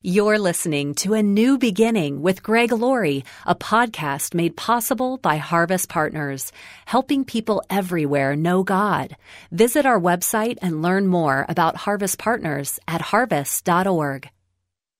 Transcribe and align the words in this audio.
You're 0.00 0.38
listening 0.38 0.94
to 1.02 1.14
A 1.14 1.24
New 1.24 1.58
Beginning 1.58 2.22
with 2.22 2.40
Greg 2.40 2.70
Laurie, 2.70 3.24
a 3.44 3.56
podcast 3.56 4.32
made 4.32 4.56
possible 4.56 5.16
by 5.16 5.38
Harvest 5.38 5.88
Partners, 5.88 6.52
helping 6.86 7.24
people 7.24 7.64
everywhere 7.68 8.36
know 8.36 8.62
God. 8.62 9.16
Visit 9.50 9.86
our 9.86 9.98
website 9.98 10.58
and 10.62 10.82
learn 10.82 11.08
more 11.08 11.44
about 11.48 11.74
Harvest 11.74 12.16
Partners 12.16 12.78
at 12.86 13.00
harvest.org. 13.00 14.30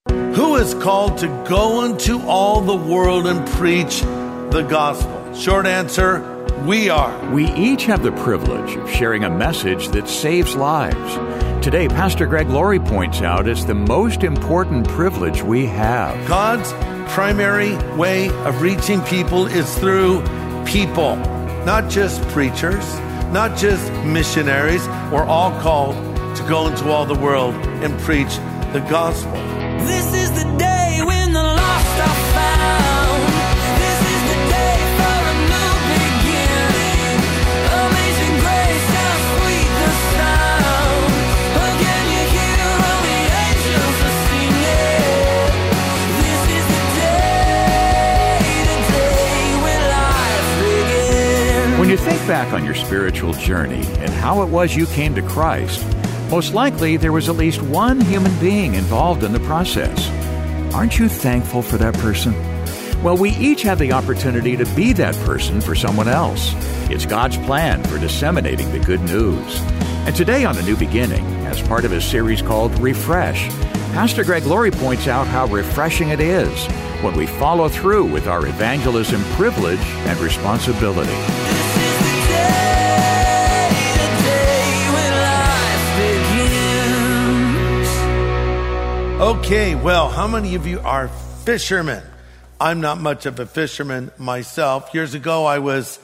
Who 0.09 0.57
is 0.57 0.75
called 0.75 1.19
to 1.19 1.29
go 1.49 1.85
into 1.85 2.21
all 2.23 2.61
the 2.61 2.75
world 2.75 3.29
and 3.29 3.47
preach 3.51 4.01
the 4.01 4.67
gospel? 4.69 5.33
Short 5.33 5.67
answer, 5.67 6.38
we 6.67 6.89
are. 6.89 7.33
We 7.33 7.51
each 7.55 7.85
have 7.87 8.03
the 8.03 8.13
privilege 8.13 8.77
of 8.77 8.91
sharing 8.91 9.25
a 9.25 9.31
message 9.31 9.89
that 9.89 10.09
saves 10.09 10.55
lives. 10.57 11.65
Today, 11.65 11.89
Pastor 11.89 12.27
Greg 12.27 12.49
Laurie 12.49 12.81
points 12.81 13.21
out 13.21 13.49
it's 13.49 13.65
the 13.65 13.75
most 13.75 14.23
important 14.23 14.89
privilege 14.89 15.43
we 15.43 15.67
have. 15.67 16.29
God's 16.29 16.73
primary 17.13 17.77
way 17.97 18.29
of 18.45 18.63
reaching 18.63 19.01
people 19.03 19.47
is 19.47 19.79
through 19.79 20.23
people, 20.65 21.17
not 21.65 21.89
just 21.91 22.23
preachers, 22.29 22.99
not 23.31 23.57
just 23.57 23.93
missionaries. 24.05 24.87
We're 25.13 25.25
all 25.25 25.51
called 25.61 25.97
to 26.37 26.43
go 26.49 26.69
into 26.69 26.91
all 26.91 27.05
the 27.05 27.19
world 27.19 27.55
and 27.55 27.99
preach 28.01 28.37
the 28.73 28.85
gospel. 28.89 29.37
Back 52.39 52.53
on 52.53 52.65
your 52.65 52.75
spiritual 52.77 53.33
journey 53.33 53.85
and 53.99 54.11
how 54.11 54.43
it 54.43 54.49
was 54.49 54.77
you 54.77 54.87
came 54.87 55.13
to 55.13 55.23
Christ, 55.23 55.85
most 56.31 56.55
likely 56.55 56.97
there 56.97 57.11
was 57.11 57.29
at 57.29 57.35
least 57.35 57.61
one 57.63 58.01
human 58.01 58.33
being 58.39 58.75
involved 58.75 59.25
in 59.25 59.33
the 59.33 59.41
process. 59.41 60.09
Aren't 60.73 61.01
you 61.01 61.09
thankful 61.09 61.63
for 61.63 61.79
that 61.79 61.95
person? 61.95 62.33
Well, 63.03 63.17
we 63.17 63.31
each 63.31 63.63
have 63.63 63.81
the 63.81 63.91
opportunity 63.91 64.57
to 64.57 64.65
be 64.77 64.93
that 64.93 65.17
person 65.25 65.61
for 65.61 65.75
someone 65.75 66.07
else. 66.07 66.53
It's 66.89 67.07
God's 67.07 67.37
plan 67.39 67.83
for 67.83 67.99
disseminating 67.99 68.71
the 68.71 68.79
good 68.79 69.01
news. 69.01 69.61
And 70.07 70.15
today 70.15 70.45
on 70.45 70.57
A 70.59 70.63
New 70.63 70.77
Beginning, 70.77 71.27
as 71.45 71.61
part 71.63 71.85
of 71.85 71.91
his 71.91 72.05
series 72.05 72.41
called 72.41 72.73
Refresh, 72.79 73.49
Pastor 73.95 74.23
Greg 74.23 74.45
Laurie 74.45 74.71
points 74.71 75.09
out 75.09 75.27
how 75.27 75.47
refreshing 75.47 76.11
it 76.11 76.21
is 76.21 76.67
when 77.03 77.17
we 77.17 77.27
follow 77.27 77.69
through 77.69 78.05
with 78.05 78.29
our 78.29 78.47
evangelism 78.47 79.25
privilege 79.35 79.81
and 80.07 80.21
responsibility. 80.21 81.68
Okay, 89.39 89.77
well, 89.77 90.11
how 90.11 90.27
many 90.27 90.57
of 90.57 90.67
you 90.67 90.81
are 90.81 91.09
fishermen? 91.09 92.03
I'm 92.61 92.81
not 92.81 93.01
much 93.01 93.25
of 93.25 93.39
a 93.39 93.47
fisherman 93.47 94.11
myself. 94.19 94.93
Years 94.93 95.15
ago, 95.15 95.47
I 95.47 95.61
was 95.61 95.99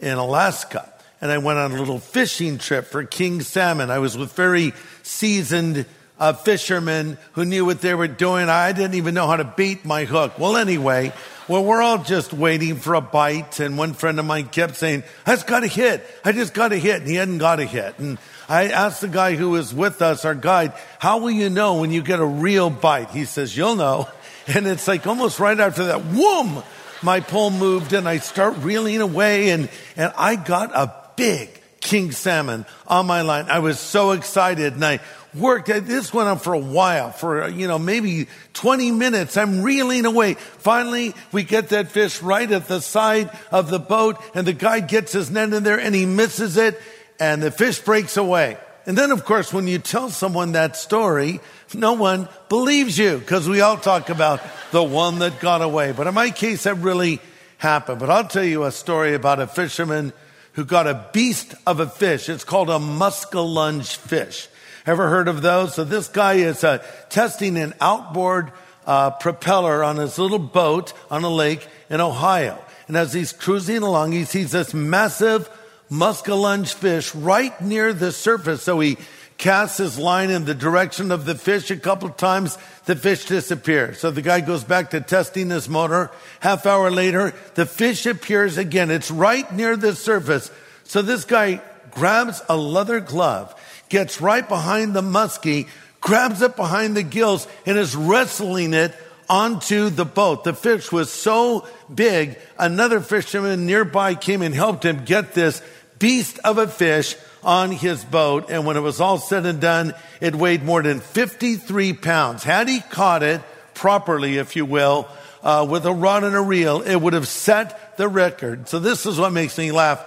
in 0.00 0.18
Alaska 0.18 0.92
and 1.20 1.30
I 1.30 1.38
went 1.38 1.58
on 1.58 1.72
a 1.72 1.78
little 1.78 2.00
fishing 2.00 2.58
trip 2.58 2.86
for 2.86 3.04
king 3.04 3.40
salmon. 3.42 3.90
I 3.90 4.00
was 4.00 4.18
with 4.18 4.32
very 4.32 4.74
seasoned 5.02 5.86
uh, 6.18 6.32
fishermen 6.34 7.16
who 7.32 7.44
knew 7.44 7.64
what 7.64 7.80
they 7.80 7.94
were 7.94 8.08
doing. 8.08 8.48
I 8.48 8.72
didn't 8.72 8.94
even 8.94 9.14
know 9.14 9.26
how 9.26 9.36
to 9.36 9.44
bait 9.44 9.84
my 9.84 10.04
hook. 10.04 10.38
Well, 10.38 10.56
anyway, 10.56 11.12
well, 11.48 11.64
we're 11.64 11.80
all 11.80 11.98
just 12.02 12.32
waiting 12.32 12.76
for 12.76 12.94
a 12.94 13.00
bite. 13.00 13.60
And 13.60 13.78
one 13.78 13.94
friend 13.94 14.18
of 14.18 14.26
mine 14.26 14.48
kept 14.48 14.76
saying, 14.76 15.04
I 15.24 15.36
just 15.36 15.46
got 15.46 15.64
a 15.64 15.68
hit. 15.68 16.04
I 16.24 16.32
just 16.32 16.52
got 16.52 16.72
a 16.72 16.76
hit. 16.76 17.00
And 17.00 17.08
he 17.08 17.14
hadn't 17.14 17.38
got 17.38 17.60
a 17.60 17.64
hit. 17.64 17.98
And 17.98 18.18
I 18.50 18.70
asked 18.70 19.00
the 19.00 19.06
guy 19.06 19.36
who 19.36 19.50
was 19.50 19.72
with 19.72 20.02
us, 20.02 20.24
our 20.24 20.34
guide, 20.34 20.72
how 20.98 21.18
will 21.18 21.30
you 21.30 21.48
know 21.48 21.76
when 21.76 21.92
you 21.92 22.02
get 22.02 22.18
a 22.18 22.26
real 22.26 22.68
bite? 22.68 23.10
He 23.10 23.24
says, 23.24 23.56
you'll 23.56 23.76
know. 23.76 24.08
And 24.52 24.66
it's 24.66 24.88
like 24.88 25.06
almost 25.06 25.38
right 25.38 25.60
after 25.60 25.84
that, 25.84 26.00
whoom, 26.00 26.64
my 27.02 27.20
pole 27.20 27.50
moved 27.50 27.92
and 27.92 28.08
I 28.08 28.18
start 28.18 28.56
reeling 28.56 29.00
away 29.00 29.50
and, 29.50 29.68
and 29.96 30.12
I 30.16 30.34
got 30.34 30.72
a 30.74 30.92
big 31.14 31.50
king 31.80 32.10
salmon 32.10 32.66
on 32.88 33.06
my 33.06 33.20
line. 33.20 33.46
I 33.48 33.60
was 33.60 33.78
so 33.78 34.10
excited 34.10 34.72
and 34.72 34.84
I 34.84 34.98
worked. 35.34 35.68
This 35.68 36.12
went 36.12 36.28
on 36.28 36.38
for 36.38 36.54
a 36.54 36.58
while, 36.58 37.12
for, 37.12 37.48
you 37.48 37.68
know, 37.68 37.78
maybe 37.78 38.26
20 38.54 38.90
minutes. 38.90 39.36
I'm 39.36 39.62
reeling 39.62 40.04
away. 40.04 40.34
Finally, 40.34 41.14
we 41.30 41.44
get 41.44 41.68
that 41.68 41.92
fish 41.92 42.20
right 42.20 42.50
at 42.50 42.66
the 42.66 42.80
side 42.80 43.30
of 43.52 43.70
the 43.70 43.78
boat 43.78 44.20
and 44.34 44.46
the 44.46 44.52
guy 44.52 44.80
gets 44.80 45.12
his 45.12 45.30
net 45.30 45.52
in 45.52 45.62
there 45.62 45.78
and 45.78 45.94
he 45.94 46.06
misses 46.06 46.56
it 46.56 46.80
and 47.20 47.42
the 47.42 47.50
fish 47.50 47.78
breaks 47.78 48.16
away. 48.16 48.56
And 48.86 48.96
then, 48.96 49.12
of 49.12 49.24
course, 49.24 49.52
when 49.52 49.68
you 49.68 49.78
tell 49.78 50.08
someone 50.08 50.52
that 50.52 50.74
story, 50.74 51.40
no 51.74 51.92
one 51.92 52.28
believes 52.48 52.98
you 52.98 53.18
because 53.18 53.48
we 53.48 53.60
all 53.60 53.76
talk 53.76 54.08
about 54.08 54.40
the 54.72 54.82
one 54.82 55.18
that 55.20 55.38
got 55.38 55.60
away. 55.62 55.92
But 55.92 56.06
in 56.06 56.14
my 56.14 56.30
case, 56.30 56.64
that 56.64 56.76
really 56.76 57.20
happened. 57.58 58.00
But 58.00 58.10
I'll 58.10 58.26
tell 58.26 58.42
you 58.42 58.64
a 58.64 58.72
story 58.72 59.14
about 59.14 59.38
a 59.38 59.46
fisherman 59.46 60.14
who 60.54 60.64
got 60.64 60.86
a 60.86 61.08
beast 61.12 61.54
of 61.66 61.78
a 61.78 61.86
fish. 61.86 62.28
It's 62.28 62.42
called 62.42 62.70
a 62.70 62.78
muskellunge 62.78 63.96
fish. 63.96 64.48
Ever 64.86 65.08
heard 65.08 65.28
of 65.28 65.42
those? 65.42 65.74
So 65.74 65.84
this 65.84 66.08
guy 66.08 66.34
is 66.34 66.64
uh, 66.64 66.78
testing 67.10 67.58
an 67.58 67.74
outboard 67.80 68.50
uh, 68.86 69.10
propeller 69.10 69.84
on 69.84 69.98
his 69.98 70.18
little 70.18 70.38
boat 70.38 70.94
on 71.10 71.22
a 71.22 71.28
lake 71.28 71.68
in 71.90 72.00
Ohio. 72.00 72.58
And 72.88 72.96
as 72.96 73.12
he's 73.12 73.32
cruising 73.32 73.82
along, 73.82 74.12
he 74.12 74.24
sees 74.24 74.50
this 74.50 74.74
massive 74.74 75.48
muskellunge 75.90 76.72
fish 76.72 77.14
right 77.14 77.58
near 77.60 77.92
the 77.92 78.12
surface. 78.12 78.62
So 78.62 78.80
he 78.80 78.96
casts 79.38 79.78
his 79.78 79.98
line 79.98 80.30
in 80.30 80.44
the 80.44 80.54
direction 80.54 81.10
of 81.10 81.24
the 81.24 81.34
fish 81.34 81.70
a 81.70 81.76
couple 81.76 82.10
times. 82.10 82.58
The 82.84 82.94
fish 82.94 83.24
disappears. 83.24 83.98
So 83.98 84.10
the 84.10 84.22
guy 84.22 84.40
goes 84.40 84.64
back 84.64 84.90
to 84.90 85.00
testing 85.00 85.50
his 85.50 85.68
motor. 85.68 86.10
Half 86.40 86.66
hour 86.66 86.90
later, 86.90 87.34
the 87.54 87.66
fish 87.66 88.06
appears 88.06 88.58
again. 88.58 88.90
It's 88.90 89.10
right 89.10 89.50
near 89.52 89.76
the 89.76 89.94
surface. 89.94 90.50
So 90.84 91.02
this 91.02 91.24
guy 91.24 91.62
grabs 91.90 92.42
a 92.48 92.56
leather 92.56 93.00
glove, 93.00 93.54
gets 93.88 94.20
right 94.20 94.46
behind 94.46 94.94
the 94.94 95.02
muskie, 95.02 95.68
grabs 96.00 96.42
it 96.42 96.56
behind 96.56 96.96
the 96.96 97.02
gills, 97.02 97.48
and 97.66 97.78
is 97.78 97.96
wrestling 97.96 98.74
it 98.74 98.94
onto 99.28 99.90
the 99.90 100.04
boat. 100.04 100.44
The 100.44 100.52
fish 100.52 100.90
was 100.90 101.10
so 101.10 101.66
big, 101.92 102.36
another 102.58 103.00
fisherman 103.00 103.64
nearby 103.64 104.16
came 104.16 104.42
and 104.42 104.54
helped 104.54 104.84
him 104.84 105.04
get 105.04 105.34
this 105.34 105.62
beast 106.00 106.40
of 106.42 106.58
a 106.58 106.66
fish 106.66 107.14
on 107.44 107.70
his 107.70 108.04
boat. 108.04 108.50
And 108.50 108.66
when 108.66 108.76
it 108.76 108.80
was 108.80 109.00
all 109.00 109.18
said 109.18 109.46
and 109.46 109.60
done, 109.60 109.94
it 110.20 110.34
weighed 110.34 110.64
more 110.64 110.82
than 110.82 110.98
53 110.98 111.92
pounds. 111.92 112.42
Had 112.42 112.68
he 112.68 112.80
caught 112.80 113.22
it 113.22 113.40
properly, 113.74 114.38
if 114.38 114.56
you 114.56 114.66
will, 114.66 115.06
uh, 115.44 115.66
with 115.70 115.86
a 115.86 115.92
rod 115.92 116.24
and 116.24 116.34
a 116.34 116.40
reel, 116.40 116.82
it 116.82 116.96
would 116.96 117.12
have 117.12 117.28
set 117.28 117.96
the 117.96 118.08
record. 118.08 118.68
So 118.68 118.80
this 118.80 119.06
is 119.06 119.18
what 119.18 119.32
makes 119.32 119.56
me 119.56 119.70
laugh. 119.70 120.04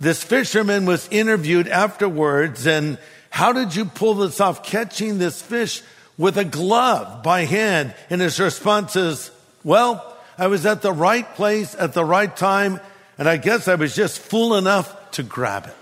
This 0.00 0.24
fisherman 0.24 0.86
was 0.86 1.06
interviewed 1.10 1.68
afterwards 1.68 2.66
and 2.66 2.98
how 3.30 3.52
did 3.52 3.74
you 3.74 3.86
pull 3.86 4.14
this 4.14 4.40
off? 4.40 4.62
Catching 4.62 5.18
this 5.18 5.40
fish 5.40 5.82
with 6.18 6.36
a 6.36 6.44
glove 6.44 7.22
by 7.22 7.44
hand. 7.46 7.94
And 8.10 8.20
his 8.20 8.38
response 8.38 8.94
is, 8.94 9.30
well, 9.64 10.16
I 10.36 10.48
was 10.48 10.66
at 10.66 10.82
the 10.82 10.92
right 10.92 11.26
place 11.34 11.74
at 11.74 11.94
the 11.94 12.04
right 12.04 12.34
time. 12.36 12.78
And 13.16 13.28
I 13.28 13.38
guess 13.38 13.68
I 13.68 13.76
was 13.76 13.94
just 13.94 14.18
fool 14.18 14.56
enough 14.56 14.94
to 15.12 15.22
grab 15.22 15.66
it. 15.66 15.76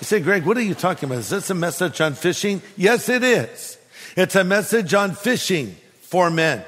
You 0.00 0.04
say, 0.04 0.20
Greg, 0.20 0.44
what 0.44 0.56
are 0.56 0.62
you 0.62 0.74
talking 0.74 1.08
about? 1.08 1.18
Is 1.18 1.30
this 1.30 1.48
a 1.50 1.54
message 1.54 2.00
on 2.00 2.14
fishing? 2.14 2.60
Yes, 2.76 3.08
it 3.08 3.22
is. 3.22 3.78
It's 4.16 4.34
a 4.34 4.44
message 4.44 4.92
on 4.94 5.14
fishing 5.14 5.76
for 6.02 6.30
men. 6.30 6.64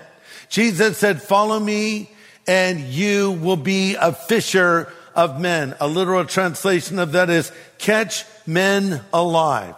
Jesus 0.48 0.98
said, 0.98 1.20
follow 1.22 1.60
me 1.60 2.10
and 2.46 2.80
you 2.80 3.32
will 3.32 3.56
be 3.56 3.94
a 3.94 4.12
fisher 4.12 4.92
of 5.14 5.40
men. 5.40 5.74
A 5.80 5.86
literal 5.86 6.24
translation 6.24 6.98
of 6.98 7.12
that 7.12 7.28
is 7.28 7.52
catch 7.76 8.24
men 8.46 9.02
alive. 9.12 9.74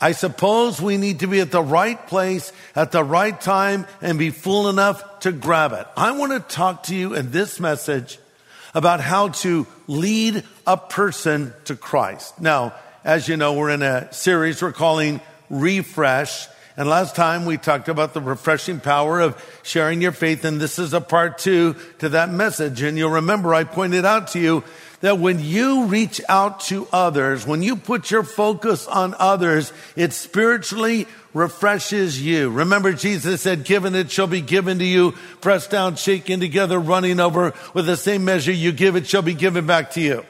I 0.00 0.12
suppose 0.12 0.80
we 0.80 0.96
need 0.96 1.20
to 1.20 1.26
be 1.26 1.40
at 1.40 1.50
the 1.50 1.62
right 1.62 2.06
place 2.08 2.52
at 2.74 2.92
the 2.92 3.04
right 3.04 3.40
time 3.40 3.86
and 4.00 4.18
be 4.18 4.30
fool 4.30 4.68
enough 4.68 5.20
to 5.20 5.32
grab 5.32 5.72
it. 5.72 5.86
I 5.96 6.12
want 6.12 6.32
to 6.32 6.40
talk 6.40 6.84
to 6.84 6.94
you 6.94 7.14
in 7.14 7.30
this 7.30 7.60
message 7.60 8.18
about 8.74 9.00
how 9.00 9.28
to 9.28 9.66
lead 9.86 10.44
a 10.66 10.76
person 10.76 11.52
to 11.64 11.76
Christ. 11.76 12.40
Now, 12.40 12.74
as 13.04 13.28
you 13.28 13.36
know, 13.36 13.54
we're 13.54 13.70
in 13.70 13.82
a 13.82 14.12
series 14.12 14.62
we're 14.62 14.72
calling 14.72 15.20
Refresh. 15.50 16.48
And 16.76 16.88
last 16.88 17.14
time 17.14 17.44
we 17.44 17.58
talked 17.58 17.88
about 17.88 18.14
the 18.14 18.22
refreshing 18.22 18.80
power 18.80 19.20
of 19.20 19.60
sharing 19.62 20.00
your 20.00 20.12
faith. 20.12 20.44
And 20.44 20.58
this 20.58 20.78
is 20.78 20.94
a 20.94 21.00
part 21.02 21.36
two 21.38 21.76
to 21.98 22.08
that 22.10 22.30
message. 22.30 22.80
And 22.80 22.96
you'll 22.96 23.10
remember 23.10 23.54
I 23.54 23.64
pointed 23.64 24.06
out 24.06 24.28
to 24.28 24.40
you 24.40 24.64
that 25.02 25.18
when 25.18 25.40
you 25.40 25.84
reach 25.84 26.20
out 26.28 26.60
to 26.60 26.88
others, 26.92 27.46
when 27.46 27.62
you 27.62 27.76
put 27.76 28.10
your 28.10 28.22
focus 28.22 28.86
on 28.86 29.14
others, 29.18 29.72
it 29.94 30.12
spiritually 30.12 31.06
refreshes 31.34 32.22
you. 32.22 32.50
Remember, 32.50 32.92
Jesus 32.92 33.42
said, 33.42 33.64
given 33.64 33.94
it 33.94 34.10
shall 34.10 34.28
be 34.28 34.40
given 34.40 34.78
to 34.78 34.84
you, 34.84 35.12
pressed 35.40 35.70
down, 35.70 35.96
shaken 35.96 36.40
together, 36.40 36.78
running 36.78 37.20
over 37.20 37.52
with 37.74 37.86
the 37.86 37.96
same 37.96 38.24
measure 38.24 38.52
you 38.52 38.72
give, 38.72 38.96
it 38.96 39.06
shall 39.06 39.22
be 39.22 39.34
given 39.34 39.66
back 39.66 39.90
to 39.92 40.00
you. 40.00 40.24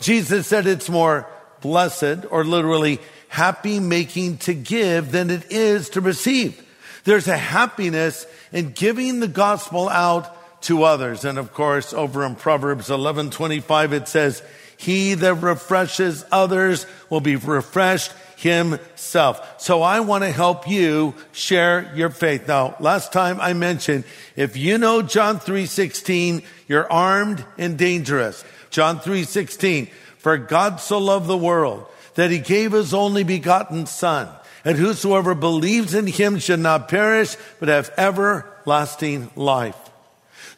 Jesus 0.00 0.46
said 0.46 0.66
it's 0.66 0.88
more 0.88 1.28
blessed 1.60 2.26
or 2.30 2.44
literally 2.44 3.00
happy 3.28 3.80
making 3.80 4.38
to 4.38 4.54
give 4.54 5.10
than 5.10 5.30
it 5.30 5.50
is 5.50 5.90
to 5.90 6.00
receive. 6.00 6.60
There's 7.02 7.26
a 7.26 7.36
happiness 7.36 8.26
in 8.52 8.70
giving 8.72 9.18
the 9.18 9.28
gospel 9.28 9.88
out 9.88 10.36
to 10.64 10.84
others. 10.84 11.24
And 11.24 11.38
of 11.38 11.52
course, 11.52 11.92
over 11.92 12.24
in 12.24 12.34
Proverbs 12.34 12.90
11:25 12.90 13.92
it 13.92 14.08
says, 14.08 14.42
"He 14.76 15.14
that 15.14 15.34
refreshes 15.34 16.24
others 16.30 16.86
will 17.10 17.20
be 17.20 17.36
refreshed 17.36 18.12
himself." 18.36 19.40
So 19.58 19.82
I 19.82 20.00
want 20.00 20.24
to 20.24 20.30
help 20.30 20.68
you 20.68 21.14
share 21.32 21.90
your 21.94 22.10
faith. 22.10 22.48
Now, 22.48 22.76
last 22.80 23.12
time 23.12 23.38
I 23.40 23.52
mentioned, 23.52 24.04
if 24.36 24.56
you 24.56 24.78
know 24.78 25.02
John 25.02 25.38
3:16, 25.38 26.42
you're 26.68 26.90
armed 26.90 27.44
and 27.58 27.76
dangerous. 27.76 28.44
John 28.70 29.00
3:16, 29.00 29.88
"For 30.18 30.36
God 30.36 30.80
so 30.80 30.98
loved 30.98 31.26
the 31.26 31.36
world 31.36 31.86
that 32.14 32.30
he 32.30 32.38
gave 32.38 32.72
his 32.72 32.92
only 32.94 33.22
begotten 33.22 33.86
son." 33.86 34.28
and 34.64 34.78
whosoever 34.78 35.34
believes 35.34 35.94
in 35.94 36.06
him 36.06 36.38
should 36.38 36.58
not 36.58 36.88
perish, 36.88 37.36
but 37.60 37.68
have 37.68 37.92
everlasting 37.98 39.30
life. 39.36 39.76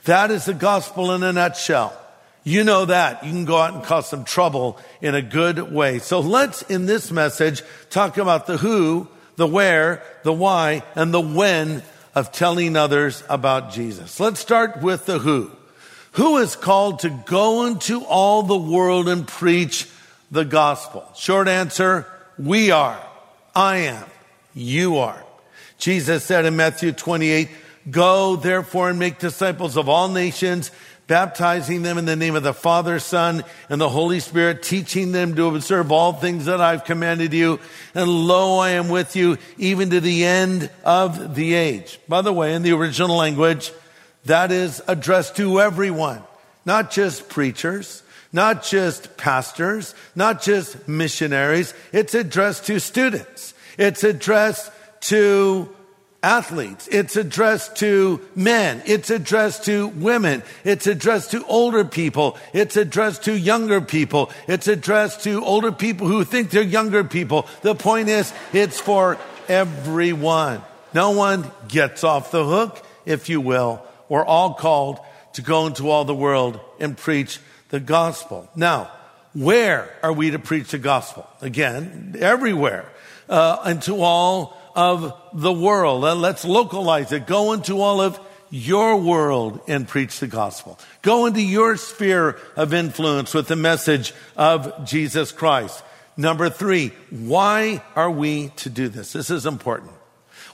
That 0.06 0.31
is 0.31 0.44
the 0.44 0.55
gospel 0.55 1.12
in 1.12 1.23
a 1.23 1.32
nutshell. 1.32 1.97
You 2.44 2.62
know 2.62 2.85
that. 2.85 3.25
You 3.25 3.32
can 3.32 3.44
go 3.44 3.58
out 3.58 3.75
and 3.75 3.82
cause 3.82 4.08
some 4.08 4.25
trouble 4.25 4.79
in 5.00 5.17
a 5.17 5.23
good 5.23 5.73
way. 5.73 5.99
So 5.99 6.20
let's, 6.20 6.62
in 6.62 6.87
this 6.87 7.11
message, 7.11 7.62
talk 7.91 8.17
about 8.17 8.47
the 8.47 8.56
who, 8.56 9.08
the 9.35 9.49
where, 9.49 10.03
the 10.23 10.32
why, 10.32 10.85
and 10.94 11.12
the 11.12 11.20
when 11.20 11.82
of 12.14 12.31
telling 12.31 12.76
others 12.76 13.25
about 13.29 13.73
Jesus. 13.73 14.20
Let's 14.20 14.38
start 14.38 14.81
with 14.81 15.06
the 15.06 15.19
who. 15.19 15.50
Who 16.12 16.38
is 16.38 16.55
called 16.55 17.00
to 17.00 17.11
go 17.26 17.67
into 17.67 18.05
all 18.05 18.44
the 18.44 18.56
world 18.56 19.09
and 19.09 19.26
preach 19.26 19.88
the 20.31 20.44
gospel? 20.44 21.05
Short 21.17 21.49
answer, 21.49 22.06
we 22.38 22.70
are. 22.70 23.05
I 23.56 23.79
am. 23.79 24.05
You 24.55 24.99
are. 24.99 25.23
Jesus 25.79 26.23
said 26.23 26.44
in 26.44 26.55
Matthew 26.55 26.93
28, 26.93 27.49
Go 27.91 28.37
therefore 28.37 28.91
and 28.91 28.99
make 28.99 29.19
disciples 29.19 29.77
of 29.77 29.88
all 29.88 30.09
nations, 30.09 30.71
baptizing 31.06 31.83
them 31.83 31.99
in 31.99 32.05
the 32.05 32.17
name 32.17 32.35
of 32.35 32.43
the 32.43 32.55
Father, 32.55 32.99
Son, 32.99 33.44
and 33.69 33.81
the 33.81 33.88
Holy 33.88 34.19
Spirit, 34.19 34.62
teaching 34.62 35.12
them 35.12 35.37
to 35.37 35.47
observe 35.47 35.93
all 35.93 36.12
things 36.12 36.47
that 36.47 36.61
I've 36.61 36.85
commanded 36.85 37.33
you. 37.33 37.61
And 37.94 38.09
lo, 38.09 38.59
I 38.59 38.71
am 38.71 38.88
with 38.88 39.15
you 39.15 39.38
even 39.56 39.91
to 39.91 40.00
the 40.00 40.25
end 40.25 40.69
of 40.85 41.37
the 41.37 41.55
age. 41.55 42.00
By 42.09 42.23
the 42.23 42.33
way, 42.33 42.55
in 42.55 42.62
the 42.62 42.73
original 42.73 43.17
language, 43.17 43.73
that 44.25 44.50
is 44.50 44.83
addressed 44.88 45.37
to 45.37 45.61
everyone, 45.61 46.23
not 46.65 46.91
just 46.91 47.29
preachers, 47.29 48.03
not 48.33 48.65
just 48.65 49.17
pastors, 49.17 49.94
not 50.17 50.43
just 50.43 50.88
missionaries. 50.88 51.73
It's 51.93 52.15
addressed 52.15 52.67
to 52.67 52.81
students. 52.81 53.55
It's 53.79 54.03
addressed 54.03 54.73
to 55.03 55.69
athletes. 56.26 56.88
It's 56.88 57.14
addressed 57.14 57.76
to 57.76 58.20
men. 58.34 58.82
It's 58.84 59.11
addressed 59.11 59.67
to 59.67 59.87
women. 59.87 60.43
It's 60.64 60.88
addressed 60.88 61.31
to 61.31 61.44
older 61.46 61.84
people. 61.84 62.37
It's 62.52 62.76
addressed 62.76 63.23
to 63.25 63.38
younger 63.38 63.81
people. 63.81 64.32
It's 64.49 64.67
addressed 64.67 65.23
to 65.23 65.44
older 65.44 65.70
people 65.70 66.08
who 66.08 66.25
think 66.25 66.50
they're 66.50 66.62
younger 66.62 67.05
people. 67.05 67.46
The 67.62 67.76
point 67.76 68.08
is, 68.08 68.32
it's 68.52 68.81
for 68.81 69.19
everyone. 69.46 70.62
No 70.93 71.12
one 71.12 71.49
gets 71.69 72.02
off 72.02 72.32
the 72.32 72.44
hook, 72.44 72.84
if 73.05 73.28
you 73.28 73.40
will. 73.40 73.81
We're 74.08 74.26
all 74.26 74.55
called 74.55 74.99
to 75.34 75.43
go 75.43 75.67
into 75.69 75.90
all 75.90 76.05
the 76.05 76.14
world 76.14 76.58
and 76.81 76.96
preach 76.96 77.38
the 77.69 77.78
gospel. 77.78 78.50
Now, 78.56 78.90
where 79.32 79.94
are 80.02 80.12
we 80.12 80.32
to 80.32 80.40
preach 80.40 80.73
the 80.73 80.78
gospel? 80.78 81.25
Again, 81.40 82.17
everywhere, 82.19 82.90
uh, 83.28 83.62
into 83.67 84.02
all 84.02 84.56
of 84.76 85.12
the 85.32 85.52
world. 85.52 86.02
Let's 86.02 86.44
localize 86.44 87.11
it. 87.11 87.26
Go 87.26 87.52
into 87.52 87.81
all 87.81 88.00
of 88.00 88.20
your 88.50 88.96
world 88.96 89.61
and 89.67 89.88
preach 89.88 90.20
the 90.20 90.28
gospel. 90.28 90.78
Go 91.02 91.26
into 91.26 91.43
your 91.43 91.76
sphere 91.76 92.38
of 92.55 92.73
influence 92.73 93.34
with 93.34 93.49
the 93.49 93.56
message 93.56 94.14
of 94.37 94.87
Jesus 94.87 95.32
Christ. 95.32 95.82
Number 96.17 96.49
three, 96.49 96.93
why 97.11 97.82
are 97.96 98.11
we 98.11 98.49
to 98.56 98.70
do 98.70 98.88
this? 98.88 99.12
This 99.12 99.31
is 99.31 99.46
important. 99.46 99.90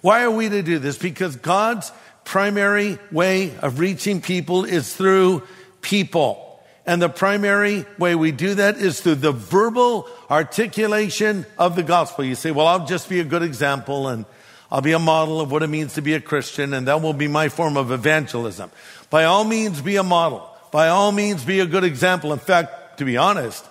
Why 0.01 0.23
are 0.25 0.31
we 0.31 0.49
to 0.49 0.63
do 0.63 0.79
this? 0.79 0.99
Because 0.99 1.37
God's 1.37 1.93
primary 2.25 2.99
way 3.11 3.57
of 3.59 3.79
reaching 3.79 4.21
people 4.21 4.65
is 4.65 4.95
through 4.95 5.43
people. 5.81 6.52
And 6.85 7.01
the 7.01 7.09
primary 7.09 7.87
way 7.97 8.15
we 8.15 8.33
do 8.33 8.55
that 8.55 8.77
is 8.77 9.01
through 9.01 9.17
the 9.17 9.33
verbal 9.33 10.09
articulation 10.29 11.47
of 11.57 11.77
the 11.77 11.83
gospel. 11.85 12.25
You 12.25 12.35
say, 12.35 12.51
well, 12.51 12.67
I'll 12.67 12.87
just 12.87 13.09
be 13.09 13.21
a 13.21 13.25
good 13.25 13.43
example 13.43 14.09
and 14.09 14.25
I'll 14.71 14.81
be 14.81 14.93
a 14.93 14.99
model 14.99 15.41
of 15.41 15.53
what 15.53 15.63
it 15.63 15.69
means 15.69 15.95
to 15.95 16.03
be 16.03 16.15
a 16.15 16.21
Christian 16.21 16.75
and 16.75 16.89
that 16.89 17.01
will 17.01 17.13
be 17.13 17.29
my 17.29 17.49
form 17.49 17.77
of 17.77 17.93
evangelism. 17.93 18.71
By 19.11 19.25
all 19.25 19.45
means, 19.45 19.81
be 19.81 19.97
a 19.97 20.03
model. 20.03 20.49
By 20.73 20.89
all 20.89 21.13
means, 21.13 21.45
be 21.45 21.61
a 21.61 21.67
good 21.67 21.85
example. 21.85 22.33
In 22.33 22.39
fact, 22.39 22.99
to 22.99 23.05
be 23.05 23.17
honest, 23.17 23.65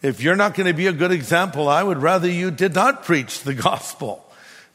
if 0.00 0.22
you're 0.22 0.36
not 0.36 0.54
going 0.54 0.66
to 0.66 0.74
be 0.74 0.86
a 0.86 0.92
good 0.92 1.12
example, 1.12 1.68
I 1.68 1.82
would 1.82 1.98
rather 1.98 2.28
you 2.28 2.50
did 2.50 2.74
not 2.74 3.04
preach 3.04 3.40
the 3.42 3.54
gospel. 3.54 4.24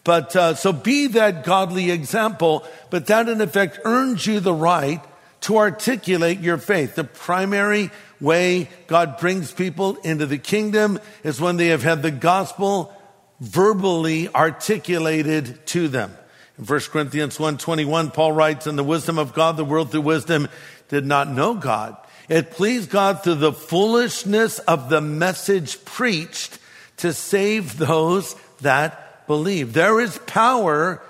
But 0.03 0.35
uh, 0.35 0.55
so 0.55 0.73
be 0.73 1.07
that 1.07 1.43
godly 1.43 1.91
example, 1.91 2.65
but 2.89 3.07
that 3.07 3.29
in 3.29 3.41
effect 3.41 3.79
earns 3.83 4.25
you 4.25 4.39
the 4.39 4.53
right 4.53 5.01
to 5.41 5.57
articulate 5.57 6.39
your 6.39 6.57
faith. 6.57 6.95
The 6.95 7.03
primary 7.03 7.91
way 8.19 8.69
God 8.87 9.17
brings 9.17 9.51
people 9.51 9.95
into 9.97 10.25
the 10.25 10.37
kingdom 10.37 10.99
is 11.23 11.39
when 11.39 11.57
they 11.57 11.67
have 11.67 11.83
had 11.83 12.01
the 12.01 12.11
gospel 12.11 12.93
verbally 13.39 14.27
articulated 14.33 15.65
to 15.67 15.87
them. 15.87 16.15
In 16.57 16.65
1 16.65 16.79
Corinthians 16.91 17.37
1.21, 17.37 18.13
Paul 18.13 18.33
writes, 18.33 18.67
In 18.67 18.75
the 18.75 18.83
wisdom 18.83 19.17
of 19.17 19.33
God, 19.33 19.55
the 19.55 19.63
world 19.63 19.91
through 19.91 20.01
wisdom 20.01 20.49
did 20.89 21.05
not 21.05 21.29
know 21.29 21.53
God. 21.53 21.95
It 22.27 22.51
pleased 22.51 22.89
God 22.89 23.23
through 23.23 23.35
the 23.35 23.53
foolishness 23.53 24.59
of 24.59 24.89
the 24.89 25.01
message 25.01 25.83
preached 25.85 26.59
to 26.97 27.13
save 27.13 27.77
those 27.77 28.35
that 28.61 29.25
believe. 29.25 29.73
There 29.73 30.01
is 30.01 30.17
power 30.27 31.01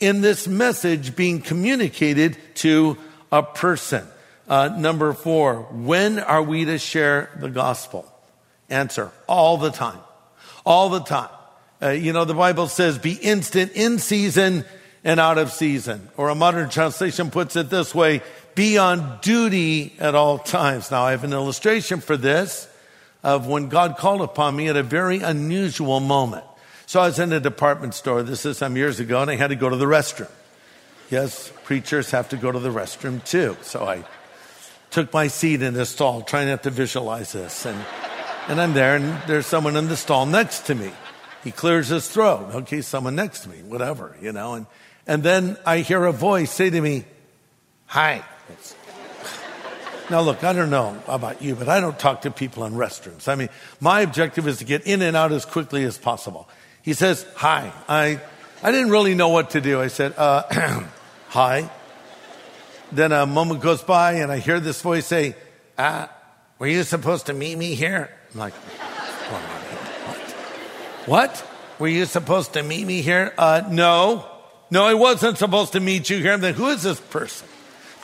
in 0.00 0.20
this 0.20 0.48
message 0.48 1.14
being 1.14 1.40
communicated 1.40 2.36
to 2.56 2.96
a 3.34 3.42
person. 3.42 4.06
Uh, 4.48 4.68
number 4.68 5.12
four, 5.12 5.62
when 5.72 6.20
are 6.20 6.42
we 6.42 6.64
to 6.64 6.78
share 6.78 7.30
the 7.40 7.50
gospel? 7.50 8.06
Answer, 8.70 9.10
all 9.26 9.58
the 9.58 9.70
time. 9.70 9.98
All 10.64 10.88
the 10.88 11.00
time. 11.00 11.30
Uh, 11.82 11.90
you 11.90 12.12
know, 12.12 12.24
the 12.24 12.34
Bible 12.34 12.68
says 12.68 12.96
be 12.96 13.14
instant 13.14 13.72
in 13.72 13.98
season 13.98 14.64
and 15.02 15.18
out 15.18 15.38
of 15.38 15.50
season. 15.50 16.08
Or 16.16 16.28
a 16.28 16.36
modern 16.36 16.70
translation 16.70 17.32
puts 17.32 17.56
it 17.56 17.70
this 17.70 17.92
way, 17.92 18.22
be 18.54 18.78
on 18.78 19.18
duty 19.20 19.94
at 19.98 20.14
all 20.14 20.38
times. 20.38 20.92
Now 20.92 21.02
I 21.02 21.10
have 21.10 21.24
an 21.24 21.32
illustration 21.32 22.00
for 22.00 22.16
this 22.16 22.68
of 23.24 23.48
when 23.48 23.68
God 23.68 23.96
called 23.96 24.20
upon 24.20 24.54
me 24.54 24.68
at 24.68 24.76
a 24.76 24.84
very 24.84 25.18
unusual 25.18 25.98
moment. 25.98 26.44
So 26.86 27.00
I 27.00 27.06
was 27.06 27.18
in 27.18 27.32
a 27.32 27.40
department 27.40 27.94
store, 27.94 28.22
this 28.22 28.46
is 28.46 28.58
some 28.58 28.76
years 28.76 29.00
ago, 29.00 29.22
and 29.22 29.30
I 29.30 29.34
had 29.34 29.48
to 29.48 29.56
go 29.56 29.68
to 29.68 29.76
the 29.76 29.86
restroom. 29.86 30.30
Yes, 31.10 31.52
preachers 31.64 32.10
have 32.10 32.28
to 32.28 32.36
go 32.36 32.52
to 32.52 32.58
the 32.58 32.70
restroom 32.70 33.24
too. 33.24 33.56
So 33.62 33.84
I 33.84 34.04
took 34.90 35.12
my 35.12 35.26
seat 35.26 35.62
in 35.62 35.74
the 35.74 35.86
stall, 35.86 36.22
trying 36.22 36.48
not 36.48 36.62
to 36.62 36.70
visualize 36.70 37.32
this. 37.32 37.66
And, 37.66 37.84
and 38.48 38.60
I'm 38.60 38.74
there, 38.74 38.96
and 38.96 39.20
there's 39.26 39.46
someone 39.46 39.76
in 39.76 39.88
the 39.88 39.96
stall 39.96 40.26
next 40.26 40.66
to 40.66 40.74
me. 40.74 40.92
He 41.42 41.50
clears 41.50 41.88
his 41.88 42.08
throat. 42.08 42.54
Okay, 42.54 42.80
someone 42.80 43.16
next 43.16 43.40
to 43.40 43.48
me, 43.48 43.56
whatever, 43.62 44.16
you 44.22 44.32
know. 44.32 44.54
And, 44.54 44.66
and 45.06 45.22
then 45.22 45.56
I 45.66 45.78
hear 45.78 46.04
a 46.04 46.12
voice 46.12 46.50
say 46.50 46.70
to 46.70 46.80
me, 46.80 47.04
Hi. 47.86 48.24
Now, 50.10 50.20
look, 50.20 50.44
I 50.44 50.52
don't 50.52 50.70
know 50.70 51.02
about 51.08 51.42
you, 51.42 51.54
but 51.54 51.68
I 51.68 51.80
don't 51.80 51.98
talk 51.98 52.22
to 52.22 52.30
people 52.30 52.64
in 52.64 52.74
restrooms. 52.74 53.26
I 53.26 53.36
mean, 53.36 53.48
my 53.80 54.02
objective 54.02 54.46
is 54.46 54.58
to 54.58 54.64
get 54.64 54.86
in 54.86 55.00
and 55.00 55.16
out 55.16 55.32
as 55.32 55.44
quickly 55.44 55.84
as 55.84 55.96
possible. 55.96 56.48
He 56.82 56.92
says, 56.92 57.26
Hi. 57.36 57.72
I, 57.88 58.20
I 58.62 58.70
didn't 58.70 58.90
really 58.90 59.14
know 59.14 59.30
what 59.30 59.50
to 59.50 59.60
do. 59.60 59.80
I 59.80 59.88
said, 59.88 60.14
uh, 60.16 60.84
Hi. 61.34 61.68
Then 62.92 63.10
a 63.10 63.26
moment 63.26 63.60
goes 63.60 63.82
by 63.82 64.12
and 64.12 64.30
I 64.30 64.38
hear 64.38 64.60
this 64.60 64.80
voice 64.80 65.04
say, 65.04 65.34
Ah, 65.76 66.08
were 66.60 66.68
you 66.68 66.84
supposed 66.84 67.26
to 67.26 67.32
meet 67.32 67.58
me 67.58 67.74
here? 67.74 68.08
I'm 68.32 68.38
like, 68.38 68.52
what? 69.32 69.42
What? 71.08 71.50
Were 71.80 71.88
you 71.88 72.04
supposed 72.04 72.52
to 72.52 72.62
meet 72.62 72.86
me 72.86 73.02
here? 73.02 73.34
Uh, 73.36 73.62
no. 73.68 74.30
No, 74.70 74.84
I 74.84 74.94
wasn't 74.94 75.36
supposed 75.38 75.72
to 75.72 75.80
meet 75.80 76.08
you 76.08 76.18
here. 76.18 76.34
I'm 76.34 76.40
like, 76.40 76.54
who 76.54 76.68
is 76.68 76.84
this 76.84 77.00
person? 77.00 77.48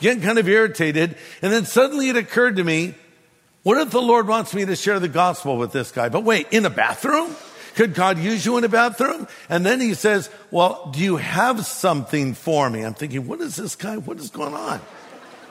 Getting 0.01 0.21
kind 0.21 0.37
of 0.37 0.49
irritated. 0.49 1.15
And 1.41 1.53
then 1.53 1.63
suddenly 1.63 2.09
it 2.09 2.17
occurred 2.17 2.57
to 2.57 2.65
me, 2.65 2.95
What 3.63 3.77
if 3.77 3.91
the 3.91 4.01
Lord 4.01 4.27
wants 4.27 4.53
me 4.53 4.65
to 4.65 4.75
share 4.75 4.99
the 4.99 5.07
gospel 5.07 5.55
with 5.55 5.71
this 5.71 5.93
guy? 5.93 6.09
But 6.09 6.25
wait, 6.25 6.47
in 6.51 6.65
a 6.65 6.69
bathroom? 6.69 7.33
Could 7.75 7.93
God 7.93 8.17
use 8.19 8.45
you 8.45 8.57
in 8.57 8.63
a 8.63 8.69
bathroom? 8.69 9.27
And 9.49 9.65
then 9.65 9.79
he 9.79 9.93
says, 9.93 10.29
well, 10.49 10.91
do 10.93 10.99
you 10.99 11.17
have 11.17 11.65
something 11.65 12.33
for 12.33 12.69
me? 12.69 12.83
I'm 12.83 12.93
thinking, 12.93 13.27
what 13.27 13.41
is 13.41 13.55
this 13.55 13.75
guy? 13.75 13.97
What 13.97 14.17
is 14.17 14.29
going 14.29 14.53
on? 14.53 14.81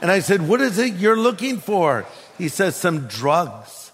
And 0.02 0.10
I 0.10 0.20
said, 0.20 0.46
what 0.46 0.60
is 0.60 0.78
it 0.78 0.94
you're 0.94 1.16
looking 1.16 1.58
for? 1.58 2.06
He 2.38 2.48
says, 2.48 2.76
some 2.76 3.06
drugs. 3.06 3.92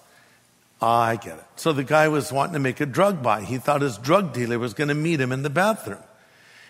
Ah, 0.81 1.03
I 1.03 1.17
get 1.17 1.39
it. 1.39 1.45
So 1.57 1.73
the 1.73 1.85
guy 1.85 2.09
was 2.09 2.33
wanting 2.33 2.53
to 2.55 2.59
make 2.59 2.81
a 2.81 2.87
drug 2.87 3.23
buy. 3.23 3.43
He 3.43 3.59
thought 3.59 3.81
his 3.81 3.99
drug 3.99 4.33
dealer 4.33 4.59
was 4.59 4.75
going 4.75 4.89
to 4.89 4.95
meet 4.95 5.21
him 5.21 5.33
in 5.33 5.43
the 5.43 5.51
bathroom. 5.51 6.03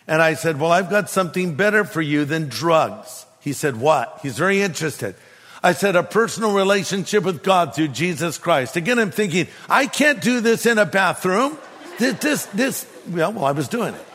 And 0.07 0.23
I 0.23 0.35
said, 0.35 0.61
well, 0.61 0.71
I've 0.71 0.91
got 0.91 1.11
something 1.11 1.57
better 1.57 1.85
for 1.85 2.01
you 2.01 2.25
than 2.25 2.49
drugs. 2.49 3.27
He 3.41 3.53
said, 3.53 3.77
what? 3.77 4.21
He's 4.23 4.39
very 4.39 4.63
interested. 4.63 5.17
I 5.63 5.73
said, 5.73 5.97
a 5.97 6.03
personal 6.03 6.55
relationship 6.55 7.25
with 7.25 7.43
God 7.43 7.75
through 7.75 7.89
Jesus 7.89 8.39
Christ. 8.39 8.77
Again, 8.77 8.99
I'm 8.99 9.11
thinking, 9.11 9.49
I 9.69 9.87
can't 9.87 10.21
do 10.21 10.41
this 10.41 10.67
in 10.67 10.79
a 10.79 10.87
bathroom. 10.87 11.59
This, 11.99 12.19
this, 12.19 12.47
this, 12.47 12.87
well, 13.09 13.33
well, 13.33 13.45
I 13.45 13.53
was 13.53 13.69
doing 13.69 13.95
it. 13.95 14.07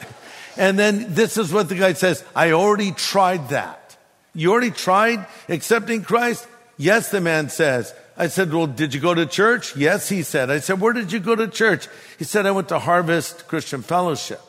And 0.58 0.78
then 0.78 1.14
this 1.14 1.38
is 1.38 1.52
what 1.52 1.70
the 1.70 1.76
guy 1.76 1.94
says. 1.94 2.24
I 2.36 2.52
already 2.52 2.92
tried 2.92 3.50
that. 3.50 3.98
You 4.34 4.52
already 4.52 4.72
tried 4.72 5.26
accepting 5.50 6.04
Christ? 6.04 6.48
Yes, 6.78 7.10
the 7.12 7.22
man 7.22 7.50
says. 7.50 7.94
I 8.18 8.28
said, 8.28 8.54
well, 8.54 8.68
did 8.68 8.94
you 8.94 9.00
go 9.00 9.14
to 9.14 9.26
church? 9.26 9.76
Yes, 9.76 10.08
he 10.10 10.24
said. 10.24 10.50
I 10.52 10.60
said, 10.60 10.80
where 10.80 10.94
did 10.94 11.12
you 11.12 11.20
go 11.20 11.36
to 11.36 11.48
church? 11.48 11.88
He 12.20 12.24
said, 12.24 12.46
I 12.46 12.52
went 12.52 12.70
to 12.70 12.80
Harvest 12.80 13.48
Christian 13.48 13.82
Fellowship. 13.82 14.42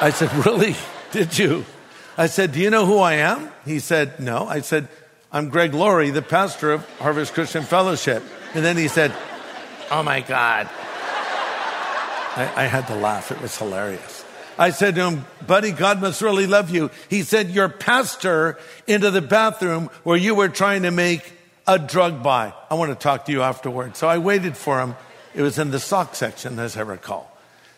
I 0.00 0.10
said, 0.14 0.32
really? 0.46 0.74
Did 1.12 1.38
you? 1.38 1.64
I 2.16 2.26
said, 2.26 2.52
do 2.52 2.60
you 2.60 2.70
know 2.70 2.86
who 2.86 2.98
I 2.98 3.14
am? 3.14 3.50
He 3.64 3.78
said, 3.78 4.20
no. 4.20 4.48
I 4.48 4.60
said, 4.60 4.88
I'm 5.34 5.48
Greg 5.48 5.72
Laurie, 5.72 6.10
the 6.10 6.20
pastor 6.20 6.72
of 6.72 6.86
Harvest 6.98 7.32
Christian 7.32 7.62
Fellowship. 7.62 8.22
And 8.52 8.62
then 8.62 8.76
he 8.76 8.86
said, 8.86 9.14
Oh 9.90 10.02
my 10.02 10.20
God. 10.20 10.68
I, 12.34 12.52
I, 12.54 12.62
had 12.64 12.86
to 12.88 12.94
laugh. 12.94 13.32
It 13.32 13.40
was 13.40 13.56
hilarious. 13.56 14.26
I 14.58 14.70
said 14.70 14.94
to 14.96 15.08
him, 15.08 15.24
Buddy, 15.46 15.72
God 15.72 16.02
must 16.02 16.20
really 16.20 16.46
love 16.46 16.68
you. 16.68 16.90
He 17.08 17.22
said, 17.22 17.48
Your 17.48 17.70
pastor 17.70 18.58
into 18.86 19.10
the 19.10 19.22
bathroom 19.22 19.88
where 20.02 20.18
you 20.18 20.34
were 20.34 20.50
trying 20.50 20.82
to 20.82 20.90
make 20.90 21.32
a 21.66 21.78
drug 21.78 22.22
buy. 22.22 22.52
I 22.68 22.74
want 22.74 22.90
to 22.90 22.94
talk 22.94 23.24
to 23.24 23.32
you 23.32 23.40
afterwards. 23.40 23.98
So 23.98 24.08
I 24.08 24.18
waited 24.18 24.54
for 24.54 24.80
him. 24.80 24.96
It 25.34 25.40
was 25.40 25.58
in 25.58 25.70
the 25.70 25.80
sock 25.80 26.14
section, 26.14 26.58
as 26.58 26.76
I 26.76 26.82
recall. 26.82 27.34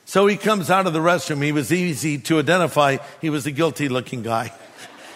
So 0.07 0.27
he 0.27 0.37
comes 0.37 0.73
out 0.73 0.89
of 0.89 0.93
the 0.93 0.99
restroom. 0.99 1.41
He 1.41 1.53
was 1.53 1.73
easy 1.73 2.19
to 2.19 2.41
identify. 2.41 2.97
He 3.21 3.31
was 3.31 3.47
a 3.47 3.53
guilty 3.53 3.89
looking 3.89 4.25
guy. 4.25 4.53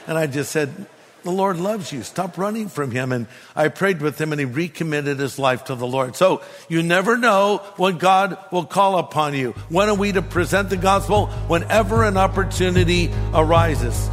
And 0.07 0.17
I 0.17 0.27
just 0.27 0.51
said, 0.53 0.87
the 1.29 1.35
Lord 1.35 1.61
loves 1.61 1.93
you. 1.93 2.03
Stop 2.03 2.39
running 2.39 2.71
from 2.71 2.91
Him. 2.91 3.13
And 3.13 3.27
I 3.55 3.69
prayed 3.69 4.01
with 4.01 4.19
him 4.19 4.33
and 4.33 4.41
he 4.41 4.47
recommitted 4.47 5.19
his 5.19 5.39
life 5.39 5.65
to 5.65 5.75
the 5.75 5.87
Lord. 5.87 6.17
So 6.17 6.41
you 6.71 6.83
never 6.83 7.19
know 7.19 7.59
when 7.77 7.99
God 7.99 8.39
will 8.51 8.65
call 8.65 8.97
upon 8.99 9.35
you. 9.35 9.53
When 9.69 9.91
are 9.91 9.95
we 9.95 10.11
to 10.13 10.23
present 10.23 10.71
the 10.71 10.79
gospel? 10.79 11.27
Whenever 11.47 12.03
an 12.05 12.17
opportunity 12.17 13.13
arises. 13.35 14.09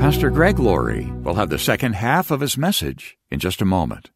Pastor 0.00 0.30
Greg 0.30 0.58
Laurie 0.58 1.08
will 1.22 1.34
have 1.34 1.50
the 1.50 1.58
second 1.58 1.92
half 1.92 2.32
of 2.32 2.40
his 2.40 2.58
message 2.58 3.16
in 3.30 3.38
just 3.38 3.62
a 3.62 3.64
moment. 3.64 4.10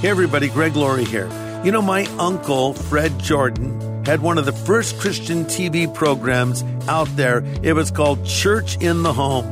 Hey, 0.00 0.08
everybody, 0.08 0.48
Greg 0.48 0.74
Laurie 0.74 1.04
here. 1.04 1.30
You 1.64 1.70
know, 1.70 1.82
my 1.82 2.06
uncle, 2.18 2.74
Fred 2.74 3.16
Jordan, 3.20 3.97
had 4.08 4.22
one 4.22 4.38
of 4.38 4.46
the 4.46 4.52
first 4.52 4.98
Christian 4.98 5.44
TV 5.44 5.92
programs 5.92 6.64
out 6.88 7.14
there. 7.14 7.44
It 7.62 7.74
was 7.74 7.90
called 7.90 8.24
Church 8.24 8.78
in 8.80 9.02
the 9.02 9.12
Home. 9.12 9.44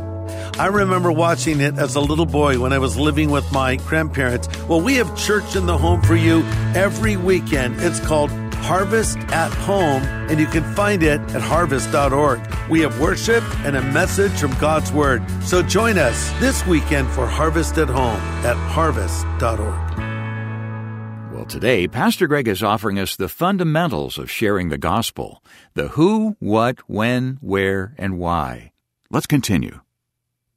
I 0.59 0.69
remember 0.69 1.13
watching 1.13 1.61
it 1.61 1.77
as 1.77 1.95
a 1.95 2.01
little 2.01 2.25
boy 2.25 2.59
when 2.59 2.73
I 2.73 2.79
was 2.79 2.97
living 2.97 3.31
with 3.31 3.53
my 3.53 3.77
grandparents. 3.77 4.49
Well, 4.67 4.81
we 4.81 4.95
have 4.95 5.15
church 5.15 5.57
in 5.57 5.67
the 5.67 5.77
home 5.77 6.01
for 6.01 6.17
you 6.17 6.43
every 6.75 7.19
weekend. 7.19 7.83
It's 7.83 8.01
called 8.01 8.31
Harvest 8.31 9.19
at 9.29 9.53
Home, 9.53 10.03
and 10.31 10.41
you 10.41 10.47
can 10.47 10.65
find 10.75 11.03
it 11.03 11.21
at 11.21 11.43
harvest.org. 11.43 12.41
We 12.71 12.81
have 12.81 12.99
worship 12.99 13.45
and 13.67 13.77
a 13.77 13.83
message 13.83 14.33
from 14.41 14.57
God's 14.59 14.91
Word. 14.91 15.23
So 15.43 15.61
join 15.61 15.99
us 15.99 16.31
this 16.41 16.67
weekend 16.67 17.09
for 17.11 17.27
Harvest 17.27 17.77
at 17.77 17.89
Home 17.89 18.23
at 18.43 18.57
harvest.org. 18.57 19.96
Today, 21.49 21.87
Pastor 21.87 22.27
Greg 22.27 22.49
is 22.49 22.65
offering 22.65 22.99
us 22.99 23.15
the 23.15 23.29
fundamentals 23.29 24.19
of 24.19 24.29
sharing 24.29 24.69
the 24.69 24.79
gospel 24.79 25.45
the 25.75 25.89
who, 25.89 26.37
what, 26.41 26.81
when, 26.89 27.39
where, 27.41 27.95
and 27.99 28.19
why. 28.19 28.73
Let's 29.11 29.29
continue. 29.29 29.81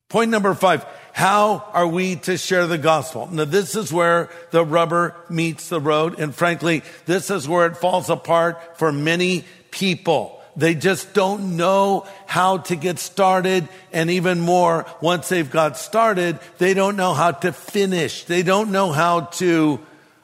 Point 0.08 0.32
number 0.32 0.56
five 0.56 0.84
How 1.14 1.70
are 1.74 1.86
we 1.86 2.16
to 2.16 2.38
share 2.38 2.66
the 2.66 2.80
gospel? 2.80 3.30
Now, 3.32 3.46
this 3.46 3.76
is 3.76 3.94
where 3.94 4.30
the 4.50 4.66
rubber 4.66 5.16
meets 5.30 5.70
the 5.70 5.80
road. 5.80 6.20
And 6.20 6.34
frankly, 6.34 6.82
this 7.06 7.30
is 7.30 7.48
where 7.48 7.68
it 7.68 7.78
falls 7.78 8.10
apart 8.10 8.80
for 8.80 8.92
many 8.92 9.46
people. 9.70 10.42
They 10.56 10.74
just 10.74 11.14
don't 11.14 11.56
know 11.56 12.08
how 12.26 12.58
to 12.58 12.76
get 12.76 12.98
started. 12.98 13.70
And 13.94 14.10
even 14.10 14.40
more, 14.40 14.88
once 15.02 15.30
they've 15.30 15.50
got 15.50 15.78
started, 15.78 16.40
they 16.58 16.74
don't 16.74 16.96
know 16.96 17.14
how 17.14 17.32
to 17.32 17.54
finish. 17.54 18.24
They 18.24 18.42
don't 18.42 18.72
know 18.72 18.92
how 18.92 19.22
to 19.38 19.80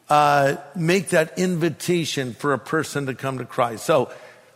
uh, 0.10 0.58
make 0.76 1.10
that 1.10 1.38
invitation 1.38 2.34
for 2.34 2.54
a 2.54 2.60
person 2.60 3.08
to 3.08 3.14
come 3.14 3.38
to 3.40 3.46
Christ. 3.46 3.86
So 3.86 4.12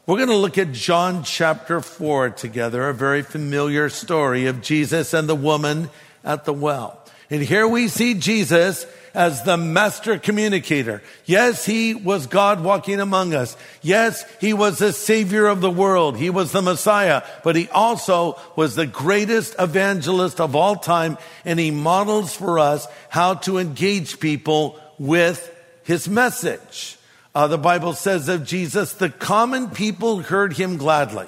we're 0.06 0.18
going 0.18 0.30
to 0.30 0.36
look 0.36 0.58
at 0.58 0.72
John 0.72 1.24
chapter 1.24 1.82
4 1.82 2.32
together, 2.32 2.90
a 2.90 2.94
very 2.94 3.22
familiar 3.22 3.90
story 3.90 4.48
of 4.48 4.62
Jesus 4.62 5.14
and 5.14 5.30
the 5.30 5.36
woman 5.36 5.90
at 6.24 6.46
the 6.46 6.54
well. 6.54 7.04
And 7.30 7.44
here 7.44 7.68
we 7.68 7.88
see 7.88 8.16
Jesus 8.16 8.88
as 9.14 9.44
the 9.44 9.58
master 9.58 10.18
communicator. 10.18 11.02
Yes, 11.26 11.66
he 11.66 11.94
was 11.94 12.28
God 12.28 12.64
walking 12.64 13.00
among 13.00 13.34
us. 13.34 13.56
Yes, 13.82 14.24
he 14.40 14.54
was 14.54 14.80
the 14.80 14.94
savior 14.94 15.48
of 15.48 15.62
the 15.62 15.70
world. 15.70 16.18
He 16.18 16.30
was 16.30 16.52
the 16.52 16.62
Messiah, 16.62 17.24
but 17.44 17.56
he 17.56 17.70
also 17.70 18.40
was 18.56 18.76
the 18.76 18.88
greatest 18.88 19.56
evangelist 19.60 20.40
of 20.40 20.56
all 20.56 20.76
time. 20.76 21.18
And 21.46 21.60
he 21.60 21.72
models 21.72 22.36
for 22.36 22.60
us 22.60 22.88
how 23.10 23.36
to 23.36 23.58
engage 23.58 24.20
people 24.20 24.80
with 25.00 25.56
his 25.84 26.08
message. 26.08 26.98
Uh, 27.34 27.48
the 27.48 27.58
Bible 27.58 27.94
says 27.94 28.28
of 28.28 28.46
Jesus, 28.46 28.94
the 28.94 29.10
common 29.10 29.70
people 29.70 30.20
heard 30.20 30.54
him 30.54 30.78
gladly. 30.78 31.28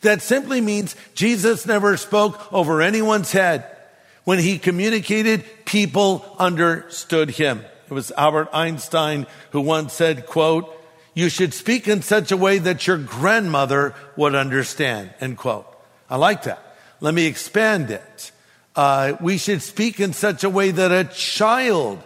That 0.00 0.22
simply 0.22 0.60
means 0.60 0.96
Jesus 1.14 1.66
never 1.66 1.96
spoke 1.96 2.52
over 2.52 2.80
anyone's 2.80 3.32
head. 3.32 3.66
When 4.24 4.38
he 4.38 4.58
communicated, 4.58 5.44
people 5.64 6.24
understood 6.38 7.30
him. 7.30 7.64
It 7.90 7.94
was 7.94 8.12
Albert 8.12 8.48
Einstein 8.52 9.26
who 9.50 9.60
once 9.60 9.92
said, 9.92 10.26
quote, 10.26 10.74
you 11.14 11.28
should 11.28 11.52
speak 11.52 11.88
in 11.88 12.00
such 12.00 12.32
a 12.32 12.36
way 12.36 12.58
that 12.58 12.86
your 12.86 12.96
grandmother 12.96 13.94
would 14.16 14.34
understand, 14.34 15.12
end 15.20 15.36
quote. 15.36 15.66
I 16.08 16.16
like 16.16 16.44
that. 16.44 16.76
Let 17.00 17.12
me 17.12 17.26
expand 17.26 17.90
it. 17.90 18.32
Uh, 18.74 19.14
we 19.20 19.36
should 19.36 19.60
speak 19.60 20.00
in 20.00 20.14
such 20.14 20.44
a 20.44 20.48
way 20.48 20.70
that 20.70 20.90
a 20.90 21.04
child 21.12 22.02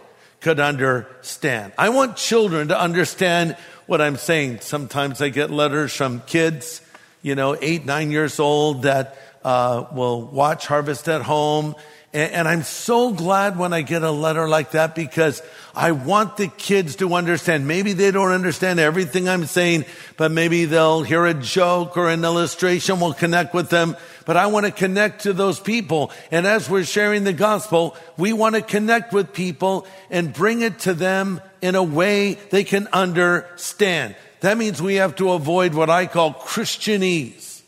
could 0.47 0.61
understand. 0.61 1.73
I 1.77 1.89
want 1.89 2.15
children 2.15 2.69
to 2.69 2.79
understand 2.79 3.57
what 3.85 3.99
I'm 3.99 4.15
saying. 4.15 4.61
Sometimes 4.61 5.21
I 5.21 5.27
get 5.27 5.51
letters 5.51 5.93
from 5.93 6.21
kids, 6.21 6.81
you 7.21 7.35
know, 7.35 7.57
eight, 7.59 7.83
nine 7.83 8.11
years 8.11 8.39
old 8.39 8.83
that 8.83 9.17
uh, 9.43 9.87
will 9.91 10.21
watch 10.21 10.65
Harvest 10.65 11.09
at 11.09 11.21
Home. 11.23 11.75
And, 12.13 12.31
and 12.31 12.47
I'm 12.47 12.63
so 12.63 13.11
glad 13.11 13.59
when 13.59 13.73
I 13.73 13.81
get 13.81 14.03
a 14.03 14.11
letter 14.11 14.47
like 14.47 14.71
that 14.71 14.95
because 14.95 15.41
I 15.75 15.91
want 15.91 16.37
the 16.37 16.47
kids 16.47 16.95
to 16.97 17.13
understand. 17.15 17.67
Maybe 17.67 17.91
they 17.91 18.11
don't 18.11 18.31
understand 18.31 18.79
everything 18.79 19.27
I'm 19.27 19.47
saying, 19.47 19.83
but 20.15 20.31
maybe 20.31 20.63
they'll 20.63 21.03
hear 21.03 21.25
a 21.25 21.33
joke 21.33 21.97
or 21.97 22.07
an 22.07 22.23
illustration 22.23 23.01
will 23.01 23.13
connect 23.13 23.53
with 23.53 23.69
them. 23.69 23.97
But 24.27 24.35
I 24.35 24.47
want 24.47 24.65
to 24.65 24.73
connect 24.73 25.21
to 25.21 25.31
those 25.31 25.57
people. 25.57 26.11
And 26.31 26.45
as 26.45 26.69
we're 26.69 26.83
sharing 26.83 27.23
the 27.23 27.31
gospel, 27.31 27.95
we 28.17 28.33
want 28.33 28.55
to 28.55 28.61
connect 28.61 29.13
with 29.13 29.31
people 29.31 29.87
and 30.09 30.33
bring 30.33 30.59
it 30.59 30.79
to 30.79 30.93
them 30.93 31.39
in 31.61 31.75
a 31.75 31.81
way 31.81 32.33
they 32.33 32.65
can 32.65 32.87
understand. 32.91 34.17
That 34.41 34.57
means 34.57 34.81
we 34.81 34.95
have 34.95 35.15
to 35.15 35.31
avoid 35.31 35.73
what 35.73 35.89
I 35.89 36.07
call 36.07 36.33
Christianese. 36.33 37.61